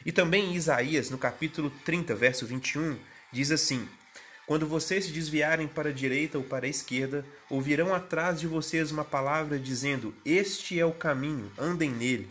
[0.05, 2.97] E também Isaías, no capítulo 30, verso 21,
[3.33, 3.85] diz assim:
[4.47, 8.91] Quando vocês se desviarem para a direita ou para a esquerda, ouvirão atrás de vocês
[8.91, 12.29] uma palavra dizendo: Este é o caminho, andem nele.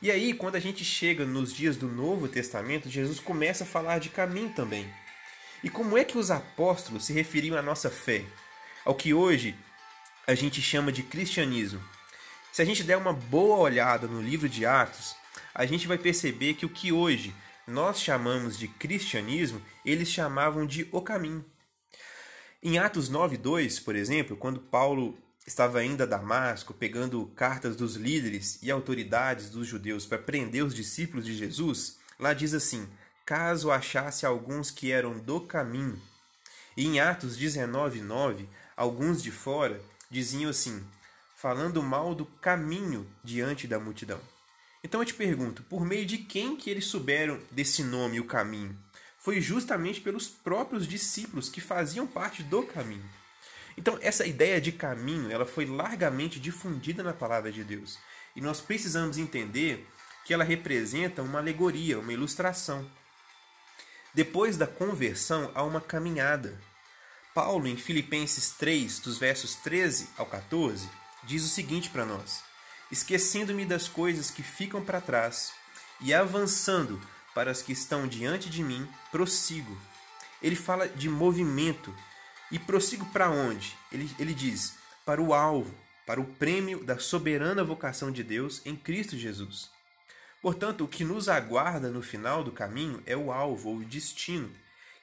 [0.00, 3.98] E aí, quando a gente chega nos dias do Novo Testamento, Jesus começa a falar
[3.98, 4.90] de caminho também.
[5.62, 8.24] E como é que os apóstolos se referiam à nossa fé?
[8.86, 9.54] Ao que hoje
[10.26, 11.80] a gente chama de cristianismo.
[12.52, 15.14] Se a gente der uma boa olhada no livro de Atos,
[15.54, 17.32] a gente vai perceber que o que hoje
[17.66, 21.44] nós chamamos de cristianismo, eles chamavam de o caminho.
[22.62, 28.58] Em Atos 9:2, por exemplo, quando Paulo estava ainda a Damasco, pegando cartas dos líderes
[28.62, 32.88] e autoridades dos judeus para prender os discípulos de Jesus, lá diz assim:
[33.24, 36.00] caso achasse alguns que eram do caminho.
[36.76, 39.80] E em Atos 19:9, alguns de fora
[40.10, 40.84] diziam assim,
[41.36, 44.20] falando mal do caminho diante da multidão.
[44.82, 48.76] Então eu te pergunto, por meio de quem que eles souberam desse nome, o caminho?
[49.18, 53.04] Foi justamente pelos próprios discípulos que faziam parte do caminho.
[53.76, 57.98] Então essa ideia de caminho, ela foi largamente difundida na palavra de Deus.
[58.34, 59.86] E nós precisamos entender
[60.24, 62.88] que ela representa uma alegoria, uma ilustração.
[64.14, 66.58] Depois da conversão há uma caminhada,
[67.36, 70.88] Paulo, em Filipenses 3, dos versos 13 ao 14,
[71.22, 72.42] diz o seguinte para nós:
[72.90, 75.52] Esquecendo-me das coisas que ficam para trás
[76.00, 76.98] e avançando
[77.34, 79.76] para as que estão diante de mim, prossigo.
[80.42, 81.94] Ele fala de movimento.
[82.50, 83.76] E prossigo para onde?
[83.92, 85.74] Ele, ele diz: para o alvo,
[86.06, 89.70] para o prêmio da soberana vocação de Deus em Cristo Jesus.
[90.40, 94.50] Portanto, o que nos aguarda no final do caminho é o alvo ou o destino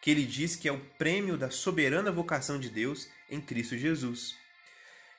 [0.03, 4.35] que ele diz que é o prêmio da soberana vocação de Deus em Cristo Jesus.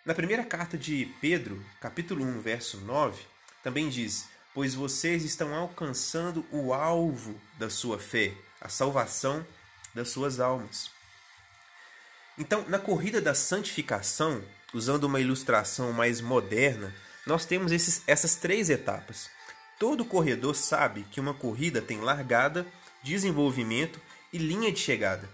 [0.05, 3.23] Na primeira carta de Pedro, capítulo 1, verso 9,
[3.63, 9.47] também diz: Pois vocês estão alcançando o alvo da sua fé, a salvação
[9.95, 10.91] das suas almas.
[12.37, 16.95] Então, na corrida da santificação, usando uma ilustração mais moderna,
[17.27, 19.31] nós temos esses, essas três etapas.
[19.79, 22.67] Todo corredor sabe que uma corrida tem largada,
[23.03, 23.99] desenvolvimento
[24.35, 25.31] e linha de chegada.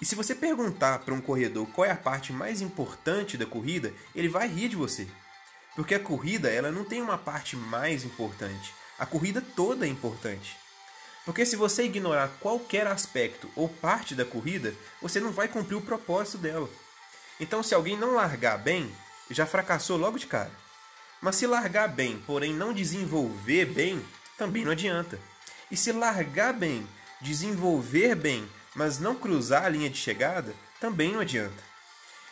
[0.00, 3.92] E se você perguntar para um corredor qual é a parte mais importante da corrida,
[4.14, 5.08] ele vai rir de você.
[5.74, 8.72] Porque a corrida ela não tem uma parte mais importante.
[9.00, 10.56] A corrida toda é importante.
[11.24, 14.72] Porque se você ignorar qualquer aspecto ou parte da corrida,
[15.02, 16.70] você não vai cumprir o propósito dela.
[17.40, 18.94] Então, se alguém não largar bem,
[19.28, 20.52] já fracassou logo de cara.
[21.20, 24.00] Mas se largar bem, porém não desenvolver bem,
[24.38, 25.18] também não adianta.
[25.68, 26.86] E se largar bem,
[27.20, 31.64] desenvolver bem, mas não cruzar a linha de chegada, também não adianta.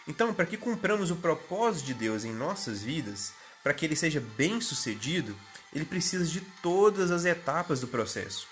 [0.07, 3.33] Então, para que cumpramos o propósito de Deus em nossas vidas,
[3.63, 5.35] para que ele seja bem sucedido,
[5.73, 8.47] ele precisa de todas as etapas do processo.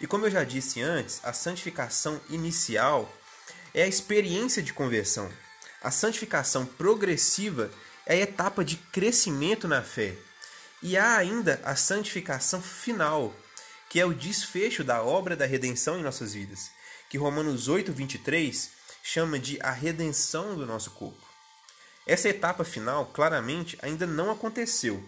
[0.00, 3.10] E como eu já disse antes, a santificação inicial
[3.72, 5.30] é a experiência de conversão.
[5.82, 7.70] A santificação progressiva
[8.04, 10.16] é a etapa de crescimento na fé.
[10.82, 13.34] E há ainda a santificação final,
[13.96, 16.70] que é o desfecho da obra da redenção em nossas vidas,
[17.08, 18.70] que Romanos 8, 23
[19.02, 21.26] chama de a redenção do nosso corpo.
[22.06, 25.02] Essa etapa final, claramente, ainda não aconteceu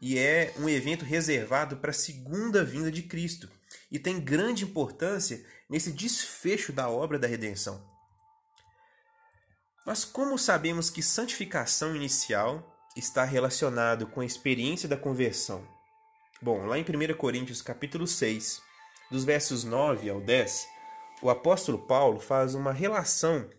[0.00, 3.50] e é um evento reservado para a segunda vinda de Cristo
[3.90, 7.84] e tem grande importância nesse desfecho da obra da redenção.
[9.84, 15.77] Mas como sabemos que santificação inicial está relacionado com a experiência da conversão?
[16.40, 18.62] Bom, lá em 1 Coríntios capítulo 6,
[19.10, 20.68] dos versos 9 ao 10,
[21.20, 23.50] o apóstolo Paulo faz uma relação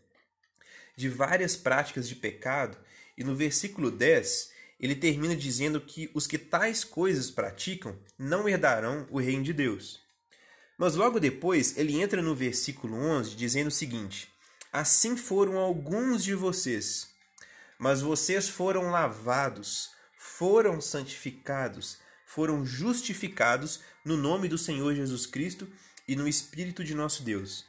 [0.96, 2.78] de várias práticas de pecado
[3.18, 9.06] e no versículo 10 ele termina dizendo que os que tais coisas praticam não herdarão
[9.12, 10.00] o reino de Deus.
[10.78, 14.32] Mas logo depois ele entra no versículo 11 dizendo o seguinte:
[14.72, 17.10] Assim foram alguns de vocês,
[17.78, 22.00] mas vocês foram lavados, foram santificados,
[22.30, 25.68] foram justificados no nome do Senhor Jesus Cristo
[26.08, 27.66] e no Espírito de nosso Deus.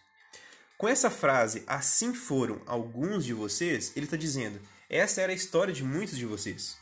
[0.76, 5.72] Com essa frase, assim foram alguns de vocês, ele está dizendo: essa era a história
[5.72, 6.76] de muitos de vocês.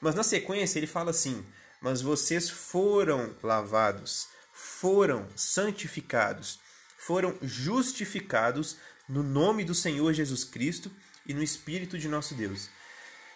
[0.00, 1.44] Mas na sequência ele fala assim:
[1.82, 6.60] Mas vocês foram lavados, foram santificados,
[6.96, 10.90] foram justificados no nome do Senhor Jesus Cristo
[11.26, 12.70] e no Espírito de nosso Deus.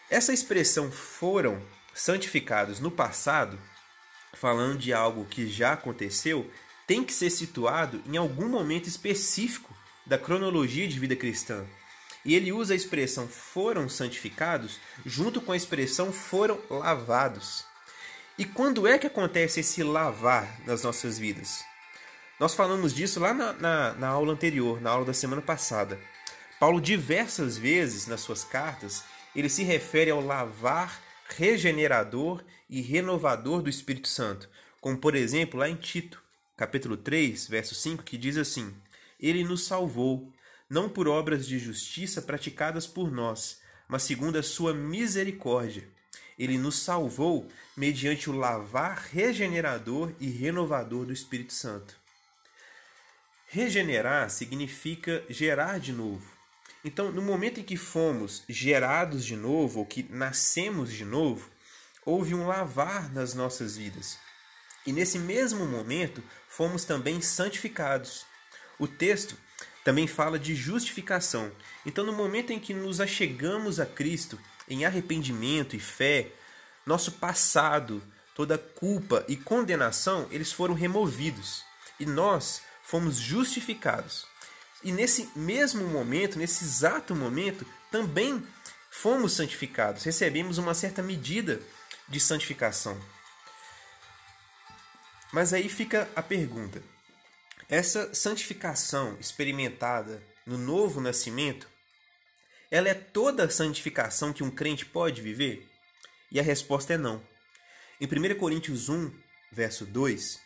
[0.08, 1.62] Essa expressão foram
[1.96, 3.58] santificados no passado,
[4.34, 6.48] falando de algo que já aconteceu,
[6.86, 9.74] tem que ser situado em algum momento específico
[10.04, 11.64] da cronologia de vida cristã.
[12.22, 17.64] E ele usa a expressão foram santificados junto com a expressão foram lavados.
[18.36, 21.64] E quando é que acontece esse lavar nas nossas vidas?
[22.38, 25.98] Nós falamos disso lá na, na, na aula anterior, na aula da semana passada.
[26.60, 29.02] Paulo, diversas vezes nas suas cartas,
[29.34, 34.48] ele se refere ao lavar regenerador e renovador do Espírito Santo,
[34.80, 36.22] como por exemplo lá em Tito,
[36.56, 38.74] capítulo 3, verso 5, que diz assim:
[39.20, 40.32] Ele nos salvou
[40.68, 45.88] não por obras de justiça praticadas por nós, mas segundo a sua misericórdia.
[46.38, 51.96] Ele nos salvou mediante o lavar regenerador e renovador do Espírito Santo.
[53.46, 56.35] Regenerar significa gerar de novo.
[56.86, 61.50] Então, no momento em que fomos gerados de novo, ou que nascemos de novo,
[62.04, 64.16] houve um lavar nas nossas vidas.
[64.86, 68.24] E nesse mesmo momento, fomos também santificados.
[68.78, 69.36] O texto
[69.84, 71.50] também fala de justificação.
[71.84, 76.30] Então, no momento em que nos achegamos a Cristo em arrependimento e fé,
[76.86, 78.00] nosso passado,
[78.32, 81.64] toda culpa e condenação, eles foram removidos
[81.98, 84.35] e nós fomos justificados.
[84.86, 88.40] E nesse mesmo momento, nesse exato momento, também
[88.88, 91.60] fomos santificados, recebemos uma certa medida
[92.08, 92.96] de santificação.
[95.32, 96.80] Mas aí fica a pergunta:
[97.68, 101.68] essa santificação experimentada no novo nascimento,
[102.70, 105.68] ela é toda a santificação que um crente pode viver?
[106.30, 107.20] E a resposta é não.
[108.00, 109.12] Em 1 Coríntios 1,
[109.50, 110.40] verso 2,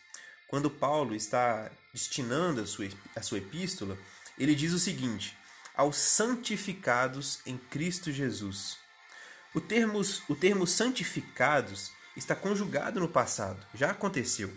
[0.47, 3.95] quando Paulo está destinando a sua, a sua epístola,
[4.37, 5.37] ele diz o seguinte:
[5.75, 8.77] aos santificados em Cristo Jesus.
[9.53, 14.51] O termo, o termo santificados está conjugado no passado, já aconteceu.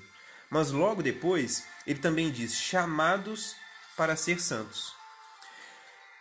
[0.51, 3.57] Mas logo depois, ele também diz: chamados
[3.97, 4.95] para ser santos.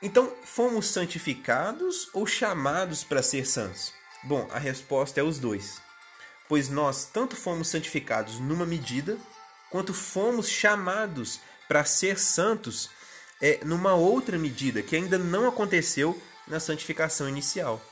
[0.01, 3.93] Então, fomos santificados ou chamados para ser santos?
[4.24, 5.82] Bom, a resposta é os dois.
[6.49, 9.18] Pois nós tanto fomos santificados numa medida,
[9.70, 12.89] quanto fomos chamados para ser santos
[13.44, 16.18] é, numa outra medida que ainda não aconteceu
[16.48, 17.84] na santificação inicial.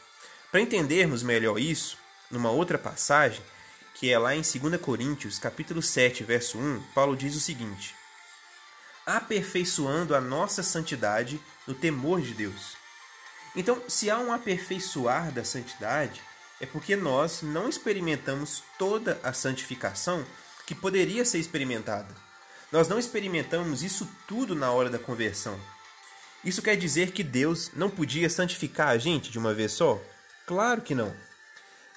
[0.50, 1.98] Para entendermos melhor isso,
[2.32, 3.42] numa outra passagem,
[3.94, 7.94] que é lá em 2 Coríntios, capítulo 7, verso 1, Paulo diz o seguinte:
[9.06, 11.38] aperfeiçoando a nossa santidade
[11.68, 12.78] no temor de Deus.
[13.54, 16.22] Então, se há um aperfeiçoar da santidade,
[16.62, 20.26] é porque nós não experimentamos toda a santificação
[20.66, 22.31] que poderia ser experimentada.
[22.72, 25.60] Nós não experimentamos isso tudo na hora da conversão.
[26.44, 30.02] Isso quer dizer que Deus não podia santificar a gente de uma vez só?
[30.48, 31.14] Claro que não.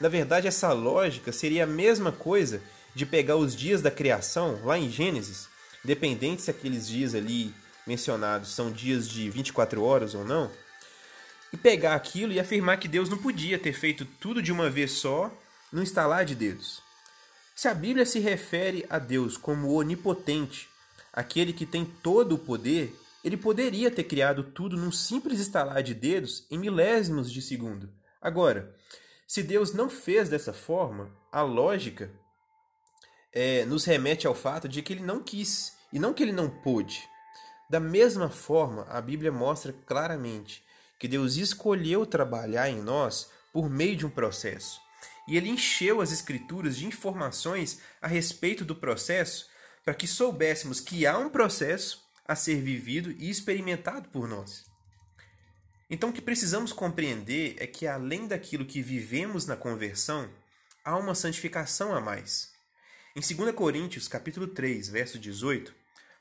[0.00, 2.60] Na verdade, essa lógica seria a mesma coisa
[2.94, 5.48] de pegar os dias da criação, lá em Gênesis,
[5.84, 7.54] independente se aqueles dias ali
[7.86, 10.50] mencionados são dias de 24 horas ou não,
[11.52, 14.90] e pegar aquilo e afirmar que Deus não podia ter feito tudo de uma vez
[14.92, 15.30] só,
[15.72, 16.83] no instalar de dedos.
[17.54, 20.68] Se a Bíblia se refere a Deus como onipotente,
[21.12, 22.92] aquele que tem todo o poder,
[23.22, 27.88] ele poderia ter criado tudo num simples estalar de dedos em milésimos de segundo.
[28.20, 28.74] Agora,
[29.26, 32.10] se Deus não fez dessa forma, a lógica
[33.32, 36.50] é, nos remete ao fato de que ele não quis e não que ele não
[36.50, 37.08] pôde.
[37.70, 40.62] Da mesma forma, a Bíblia mostra claramente
[40.98, 44.83] que Deus escolheu trabalhar em nós por meio de um processo.
[45.26, 49.48] E ele encheu as Escrituras de informações a respeito do processo
[49.84, 54.64] para que soubéssemos que há um processo a ser vivido e experimentado por nós.
[55.90, 60.30] Então, o que precisamos compreender é que, além daquilo que vivemos na conversão,
[60.82, 62.52] há uma santificação a mais.
[63.14, 65.74] Em 2 Coríntios, capítulo 3, verso 18,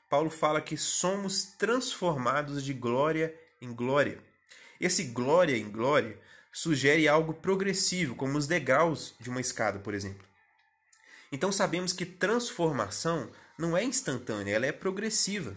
[0.08, 4.22] Paulo fala que somos transformados de glória em glória.
[4.80, 6.18] Esse glória em glória
[6.54, 10.24] sugere algo progressivo, como os degraus de uma escada, por exemplo.
[11.32, 13.28] Então sabemos que transformação
[13.58, 15.56] não é instantânea, ela é progressiva.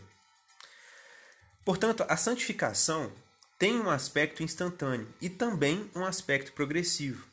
[1.63, 3.11] Portanto, a santificação
[3.59, 7.27] tem um aspecto instantâneo e também um aspecto progressivo.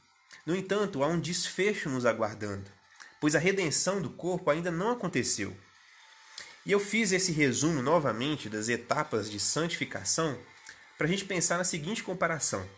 [0.45, 2.71] No entanto, há um desfecho nos aguardando,
[3.19, 5.57] pois a redenção do corpo ainda não aconteceu.
[6.67, 10.39] E eu fiz esse resumo novamente das etapas de santificação
[10.99, 12.69] para a gente pensar na seguinte comparação.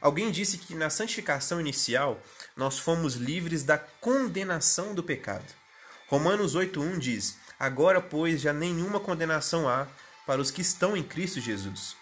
[0.00, 2.20] Alguém disse que na santificação inicial
[2.56, 5.44] nós fomos livres da condenação do pecado.
[6.08, 9.86] Romanos 8,1 diz: Agora, pois, já nenhuma condenação há
[10.26, 11.96] para os que estão em Cristo Jesus.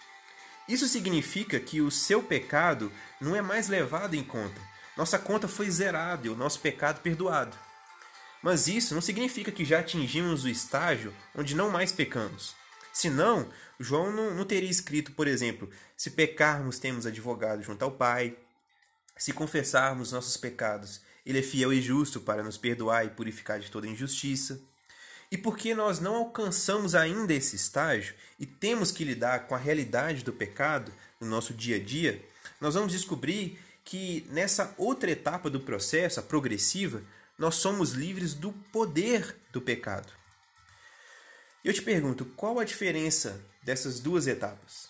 [0.67, 4.59] Isso significa que o seu pecado não é mais levado em conta.
[4.95, 7.57] Nossa conta foi zerada e o nosso pecado perdoado.
[8.41, 12.55] Mas isso não significa que já atingimos o estágio onde não mais pecamos.
[12.93, 15.67] Senão, João não, não teria escrito, por exemplo,
[15.97, 18.37] se pecarmos, temos advogado junto ao Pai.
[19.17, 23.71] Se confessarmos nossos pecados, ele é fiel e justo para nos perdoar e purificar de
[23.71, 24.61] toda injustiça.
[25.31, 30.23] E porque nós não alcançamos ainda esse estágio e temos que lidar com a realidade
[30.23, 32.23] do pecado no nosso dia a dia,
[32.61, 37.01] nós vamos descobrir que nessa outra etapa do processo, a progressiva,
[37.37, 40.13] nós somos livres do poder do pecado.
[41.63, 44.89] Eu te pergunto, qual a diferença dessas duas etapas?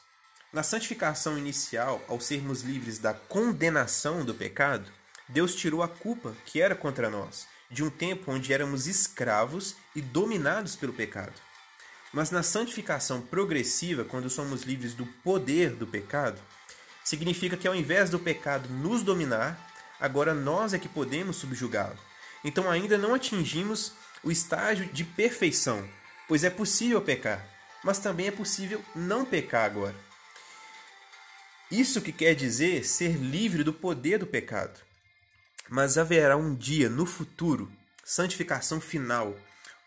[0.51, 4.89] Na santificação inicial, ao sermos livres da condenação do pecado,
[5.29, 10.01] Deus tirou a culpa que era contra nós, de um tempo onde éramos escravos e
[10.01, 11.39] dominados pelo pecado.
[12.11, 16.41] Mas na santificação progressiva, quando somos livres do poder do pecado,
[17.03, 21.99] significa que ao invés do pecado nos dominar, agora nós é que podemos subjugá-lo.
[22.43, 23.93] Então ainda não atingimos
[24.23, 25.87] o estágio de perfeição,
[26.27, 27.45] pois é possível pecar,
[27.83, 29.95] mas também é possível não pecar agora.
[31.71, 34.79] Isso que quer dizer ser livre do poder do pecado.
[35.69, 37.71] Mas haverá um dia no futuro,
[38.03, 39.35] santificação final,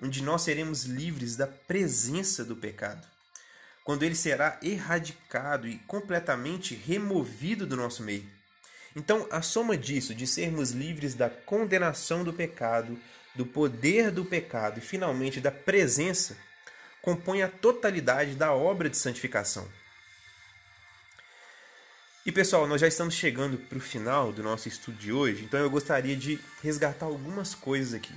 [0.03, 3.07] onde nós seremos livres da presença do pecado,
[3.85, 8.36] quando ele será erradicado e completamente removido do nosso meio.
[8.97, 12.99] Então, a soma disso, de sermos livres da condenação do pecado,
[13.35, 16.35] do poder do pecado e finalmente da presença,
[17.03, 19.69] compõe a totalidade da obra de santificação.
[22.25, 25.61] E pessoal, nós já estamos chegando para o final do nosso estudo de hoje, então
[25.61, 28.15] eu gostaria de resgatar algumas coisas aqui.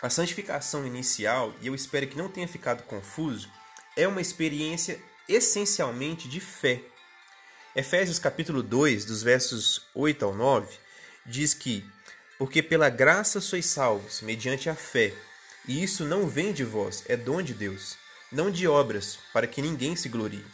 [0.00, 3.48] A santificação inicial, e eu espero que não tenha ficado confuso,
[3.94, 6.80] é uma experiência essencialmente de fé.
[7.74, 10.76] Efésios capítulo 2, dos versos 8 ao 9,
[11.24, 11.84] diz que:
[12.38, 15.14] Porque pela graça sois salvos, mediante a fé,
[15.66, 17.96] e isso não vem de vós, é dom de Deus,
[18.30, 20.44] não de obras, para que ninguém se glorie.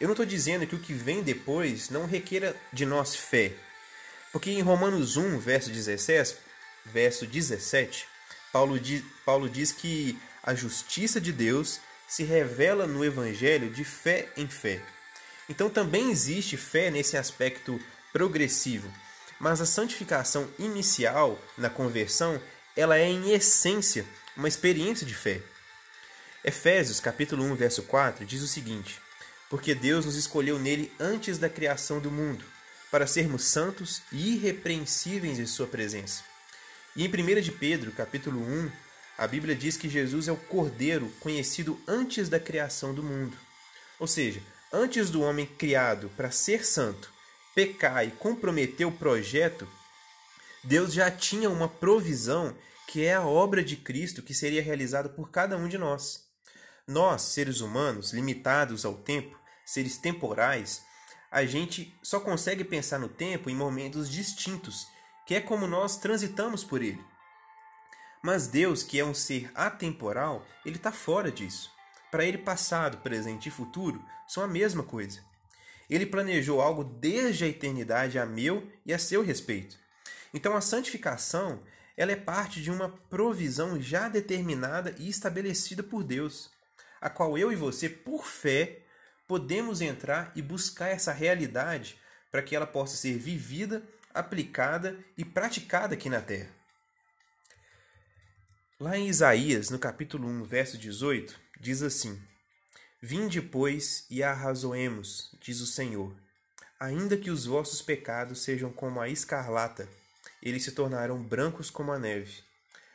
[0.00, 3.52] Eu não estou dizendo que o que vem depois não requeira de nós fé,
[4.32, 6.36] porque em Romanos 1, verso 17,
[6.86, 8.06] verso 17
[8.52, 14.28] Paulo, diz, Paulo diz que a justiça de Deus se revela no Evangelho de fé
[14.36, 14.80] em fé.
[15.50, 17.80] Então também existe fé nesse aspecto
[18.12, 18.88] progressivo,
[19.40, 22.40] mas a santificação inicial na conversão,
[22.76, 25.42] ela é em essência uma experiência de fé.
[26.44, 29.00] Efésios capítulo 1, verso 4 diz o seguinte:
[29.48, 32.44] Porque Deus nos escolheu nele antes da criação do mundo,
[32.88, 36.22] para sermos santos e irrepreensíveis em sua presença.
[36.94, 38.70] E em 1 de Pedro, capítulo 1,
[39.18, 43.36] a Bíblia diz que Jesus é o Cordeiro conhecido antes da criação do mundo.
[43.98, 44.40] Ou seja,
[44.72, 47.12] antes do homem criado para ser santo,
[47.54, 49.66] pecar e comprometer o projeto
[50.62, 52.54] Deus já tinha uma provisão
[52.86, 56.28] que é a obra de Cristo que seria realizada por cada um de nós.
[56.86, 60.82] Nós, seres humanos, limitados ao tempo, seres temporais,
[61.30, 64.86] a gente só consegue pensar no tempo em momentos distintos,
[65.26, 67.02] que é como nós transitamos por ele.
[68.22, 71.70] Mas Deus, que é um ser atemporal, ele está fora disso.
[72.10, 75.20] Para ele, passado, presente e futuro são a mesma coisa.
[75.88, 79.78] Ele planejou algo desde a eternidade a meu e a seu respeito.
[80.32, 81.60] Então a santificação,
[81.96, 86.50] ela é parte de uma provisão já determinada e estabelecida por Deus,
[87.00, 88.82] a qual eu e você, por fé,
[89.26, 91.98] podemos entrar e buscar essa realidade
[92.30, 93.82] para que ela possa ser vivida,
[94.14, 96.50] aplicada e praticada aqui na terra.
[98.78, 102.20] Lá em Isaías, no capítulo 1, verso 18, diz assim:
[103.00, 106.16] Vinde, pois, e arrazoemos, diz o Senhor.
[106.78, 109.86] Ainda que os vossos pecados sejam como a escarlata,
[110.42, 112.42] eles se tornarão brancos como a neve.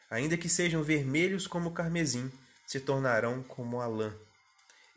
[0.10, 2.32] Ainda que sejam vermelhos como o carmesim,
[2.66, 4.14] se tornarão como a lã.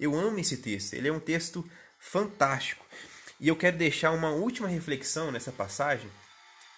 [0.01, 2.87] Eu amo esse texto, ele é um texto fantástico.
[3.39, 6.11] E eu quero deixar uma última reflexão nessa passagem,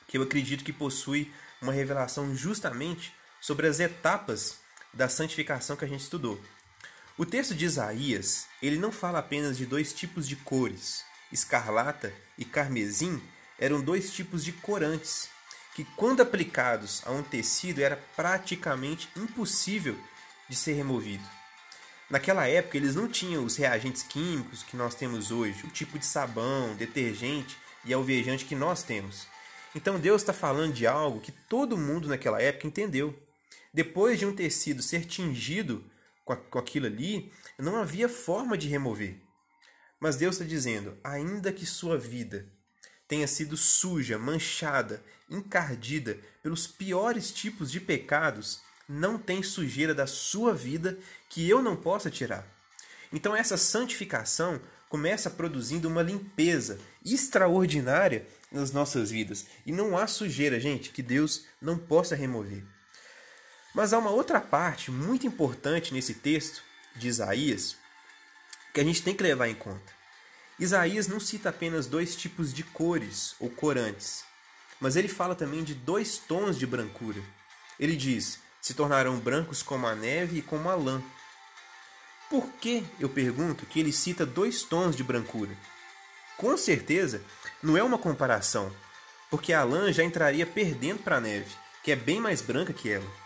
[0.09, 1.32] que eu acredito que possui
[1.62, 4.59] uma revelação justamente sobre as etapas
[4.93, 6.41] da santificação que a gente estudou.
[7.21, 11.05] O texto de Isaías, ele não fala apenas de dois tipos de cores.
[11.31, 13.21] Escarlata e carmesim
[13.59, 15.29] eram dois tipos de corantes,
[15.75, 19.99] que quando aplicados a um tecido era praticamente impossível
[20.49, 21.23] de ser removido.
[22.09, 26.07] Naquela época, eles não tinham os reagentes químicos que nós temos hoje, o tipo de
[26.07, 27.55] sabão, detergente
[27.85, 29.27] e alvejante que nós temos.
[29.75, 33.14] Então Deus está falando de algo que todo mundo naquela época entendeu.
[33.75, 35.85] Depois de um tecido ser tingido
[36.25, 39.21] com, com aquilo ali, não havia forma de remover.
[39.99, 42.47] Mas Deus está dizendo: ainda que sua vida
[43.07, 50.55] tenha sido suja, manchada, encardida pelos piores tipos de pecados, não tem sujeira da sua
[50.55, 50.99] vida
[51.29, 52.47] que eu não possa tirar.
[53.12, 59.47] Então essa santificação começa produzindo uma limpeza extraordinária nas nossas vidas.
[59.64, 62.64] E não há sujeira, gente, que Deus não possa remover.
[63.75, 66.62] Mas há uma outra parte muito importante nesse texto
[66.97, 67.77] de Isaías
[68.73, 69.93] que a gente tem que levar em conta.
[70.59, 74.25] Isaías não cita apenas dois tipos de cores ou corantes,
[74.81, 77.23] mas ele fala também de dois tons de brancura.
[77.79, 81.03] Ele diz: se tornarão brancos como a neve e como a lã.
[82.29, 85.57] Por que, eu pergunto, que ele cita dois tons de brancura?
[86.37, 87.23] Com certeza,
[87.62, 88.73] não é uma comparação,
[89.31, 91.51] porque a lã já entraria perdendo para a neve,
[91.83, 93.20] que é bem mais branca que ela.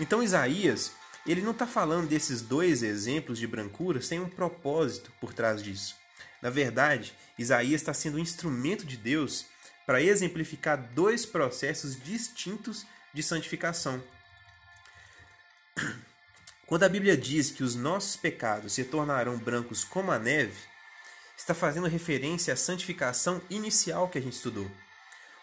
[0.00, 0.92] Então Isaías,
[1.26, 5.94] ele não está falando desses dois exemplos de brancura sem um propósito por trás disso.
[6.40, 9.46] Na verdade, Isaías está sendo um instrumento de Deus
[9.86, 12.84] para exemplificar dois processos distintos
[13.14, 14.02] de santificação.
[16.66, 20.58] Quando a Bíblia diz que os nossos pecados se tornarão brancos como a neve,
[21.36, 24.70] está fazendo referência à santificação inicial que a gente estudou.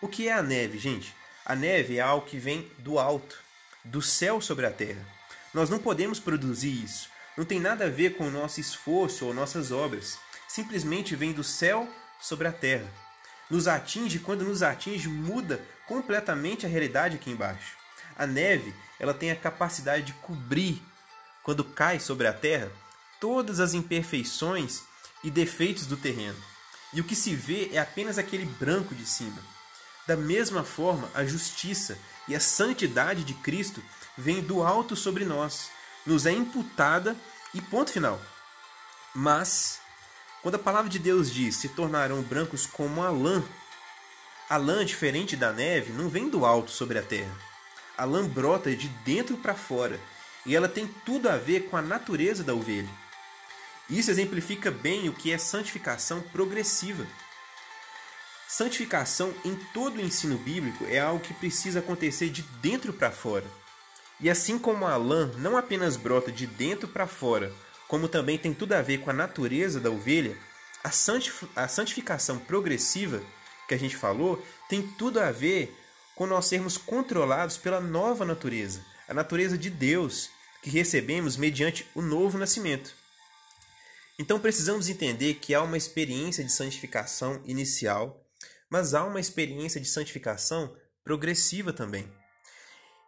[0.02, 1.14] O que é a neve, gente?
[1.46, 3.44] A neve é algo que vem do alto,
[3.84, 5.06] do céu sobre a terra.
[5.54, 7.10] Nós não podemos produzir isso.
[7.38, 10.18] Não tem nada a ver com o nosso esforço ou nossas obras.
[10.48, 11.88] Simplesmente vem do céu
[12.20, 12.92] sobre a terra.
[13.50, 17.78] Nos atinge, quando nos atinge, muda completamente a realidade aqui embaixo.
[18.16, 20.82] A neve ela tem a capacidade de cobrir,
[21.42, 22.72] quando cai sobre a terra,
[23.20, 24.82] todas as imperfeições
[25.24, 26.38] e defeitos do terreno.
[26.94, 29.42] E o que se vê é apenas aquele branco de cima.
[30.10, 31.96] Da mesma forma, a justiça
[32.28, 33.80] e a santidade de Cristo
[34.18, 35.70] vem do alto sobre nós,
[36.04, 37.16] nos é imputada
[37.54, 38.20] e ponto final.
[39.14, 39.80] Mas,
[40.42, 43.44] quando a palavra de Deus diz se tornarão brancos como a lã,
[44.50, 47.48] a lã, diferente da neve, não vem do alto sobre a terra
[47.96, 50.00] a lã brota de dentro para fora
[50.44, 52.90] e ela tem tudo a ver com a natureza da ovelha.
[53.88, 57.06] Isso exemplifica bem o que é santificação progressiva.
[58.52, 63.46] Santificação em todo o ensino bíblico é algo que precisa acontecer de dentro para fora.
[64.20, 67.54] E assim como a lã não apenas brota de dentro para fora,
[67.88, 70.36] como também tem tudo a ver com a natureza da ovelha,
[70.84, 73.22] a santificação progressiva
[73.68, 75.78] que a gente falou tem tudo a ver
[76.16, 80.32] com nós sermos controlados pela nova natureza, a natureza de Deus,
[80.64, 82.96] que recebemos mediante o novo nascimento.
[84.18, 88.19] Então precisamos entender que há uma experiência de santificação inicial,
[88.70, 92.12] mas há uma experiência de santificação progressiva também.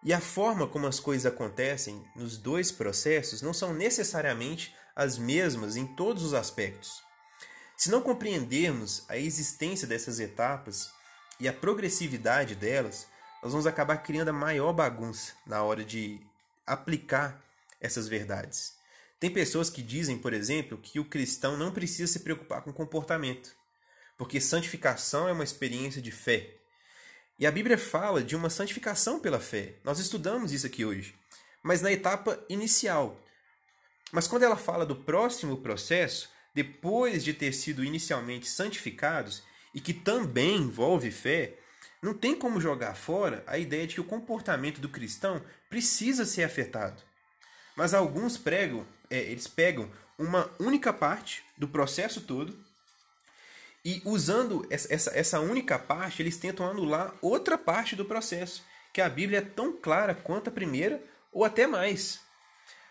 [0.03, 5.75] E a forma como as coisas acontecem nos dois processos não são necessariamente as mesmas
[5.75, 7.03] em todos os aspectos.
[7.77, 10.91] Se não compreendermos a existência dessas etapas,
[11.41, 13.07] e a progressividade delas,
[13.41, 16.21] nós vamos acabar criando a maior bagunça na hora de
[16.67, 17.43] aplicar
[17.79, 18.75] essas verdades.
[19.19, 23.55] Tem pessoas que dizem, por exemplo, que o cristão não precisa se preocupar com comportamento,
[24.21, 26.51] porque santificação é uma experiência de fé.
[27.39, 29.73] E a Bíblia fala de uma santificação pela fé.
[29.83, 31.15] Nós estudamos isso aqui hoje,
[31.63, 33.19] mas na etapa inicial.
[34.11, 39.41] Mas quando ela fala do próximo processo, depois de ter sido inicialmente santificados,
[39.73, 41.55] e que também envolve fé,
[41.99, 46.43] não tem como jogar fora a ideia de que o comportamento do cristão precisa ser
[46.43, 47.01] afetado.
[47.75, 52.69] Mas alguns pregam, é, eles pegam uma única parte do processo todo
[53.83, 58.63] e usando essa, essa única parte, eles tentam anular outra parte do processo,
[58.93, 62.19] que a Bíblia é tão clara quanto a primeira, ou até mais.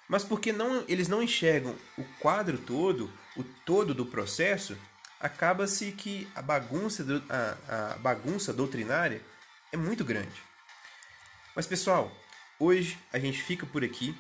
[0.09, 4.77] Mas porque não, eles não enxergam o quadro todo, o todo do processo,
[5.21, 9.23] acaba-se que a bagunça, a, a bagunça doutrinária
[9.71, 10.43] é muito grande.
[11.55, 12.11] Mas pessoal,
[12.59, 14.17] hoje a gente fica por aqui.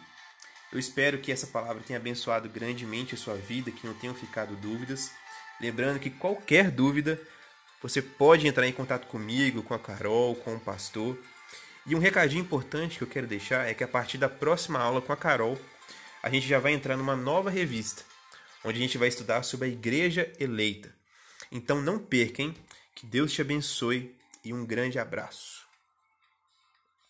[0.72, 4.54] Eu espero que essa palavra tenha abençoado grandemente a sua vida, que não tenham ficado
[4.54, 5.10] dúvidas.
[5.60, 7.20] Lembrando que qualquer dúvida,
[7.82, 11.18] você pode entrar em contato comigo, com a Carol, com o pastor.
[11.86, 15.00] E um recadinho importante que eu quero deixar é que a partir da próxima aula
[15.00, 15.58] com a Carol,
[16.22, 18.04] a gente já vai entrar numa nova revista
[18.64, 20.94] onde a gente vai estudar sobre a igreja eleita.
[21.50, 22.54] Então não percam,
[22.94, 25.59] que Deus te abençoe e um grande abraço.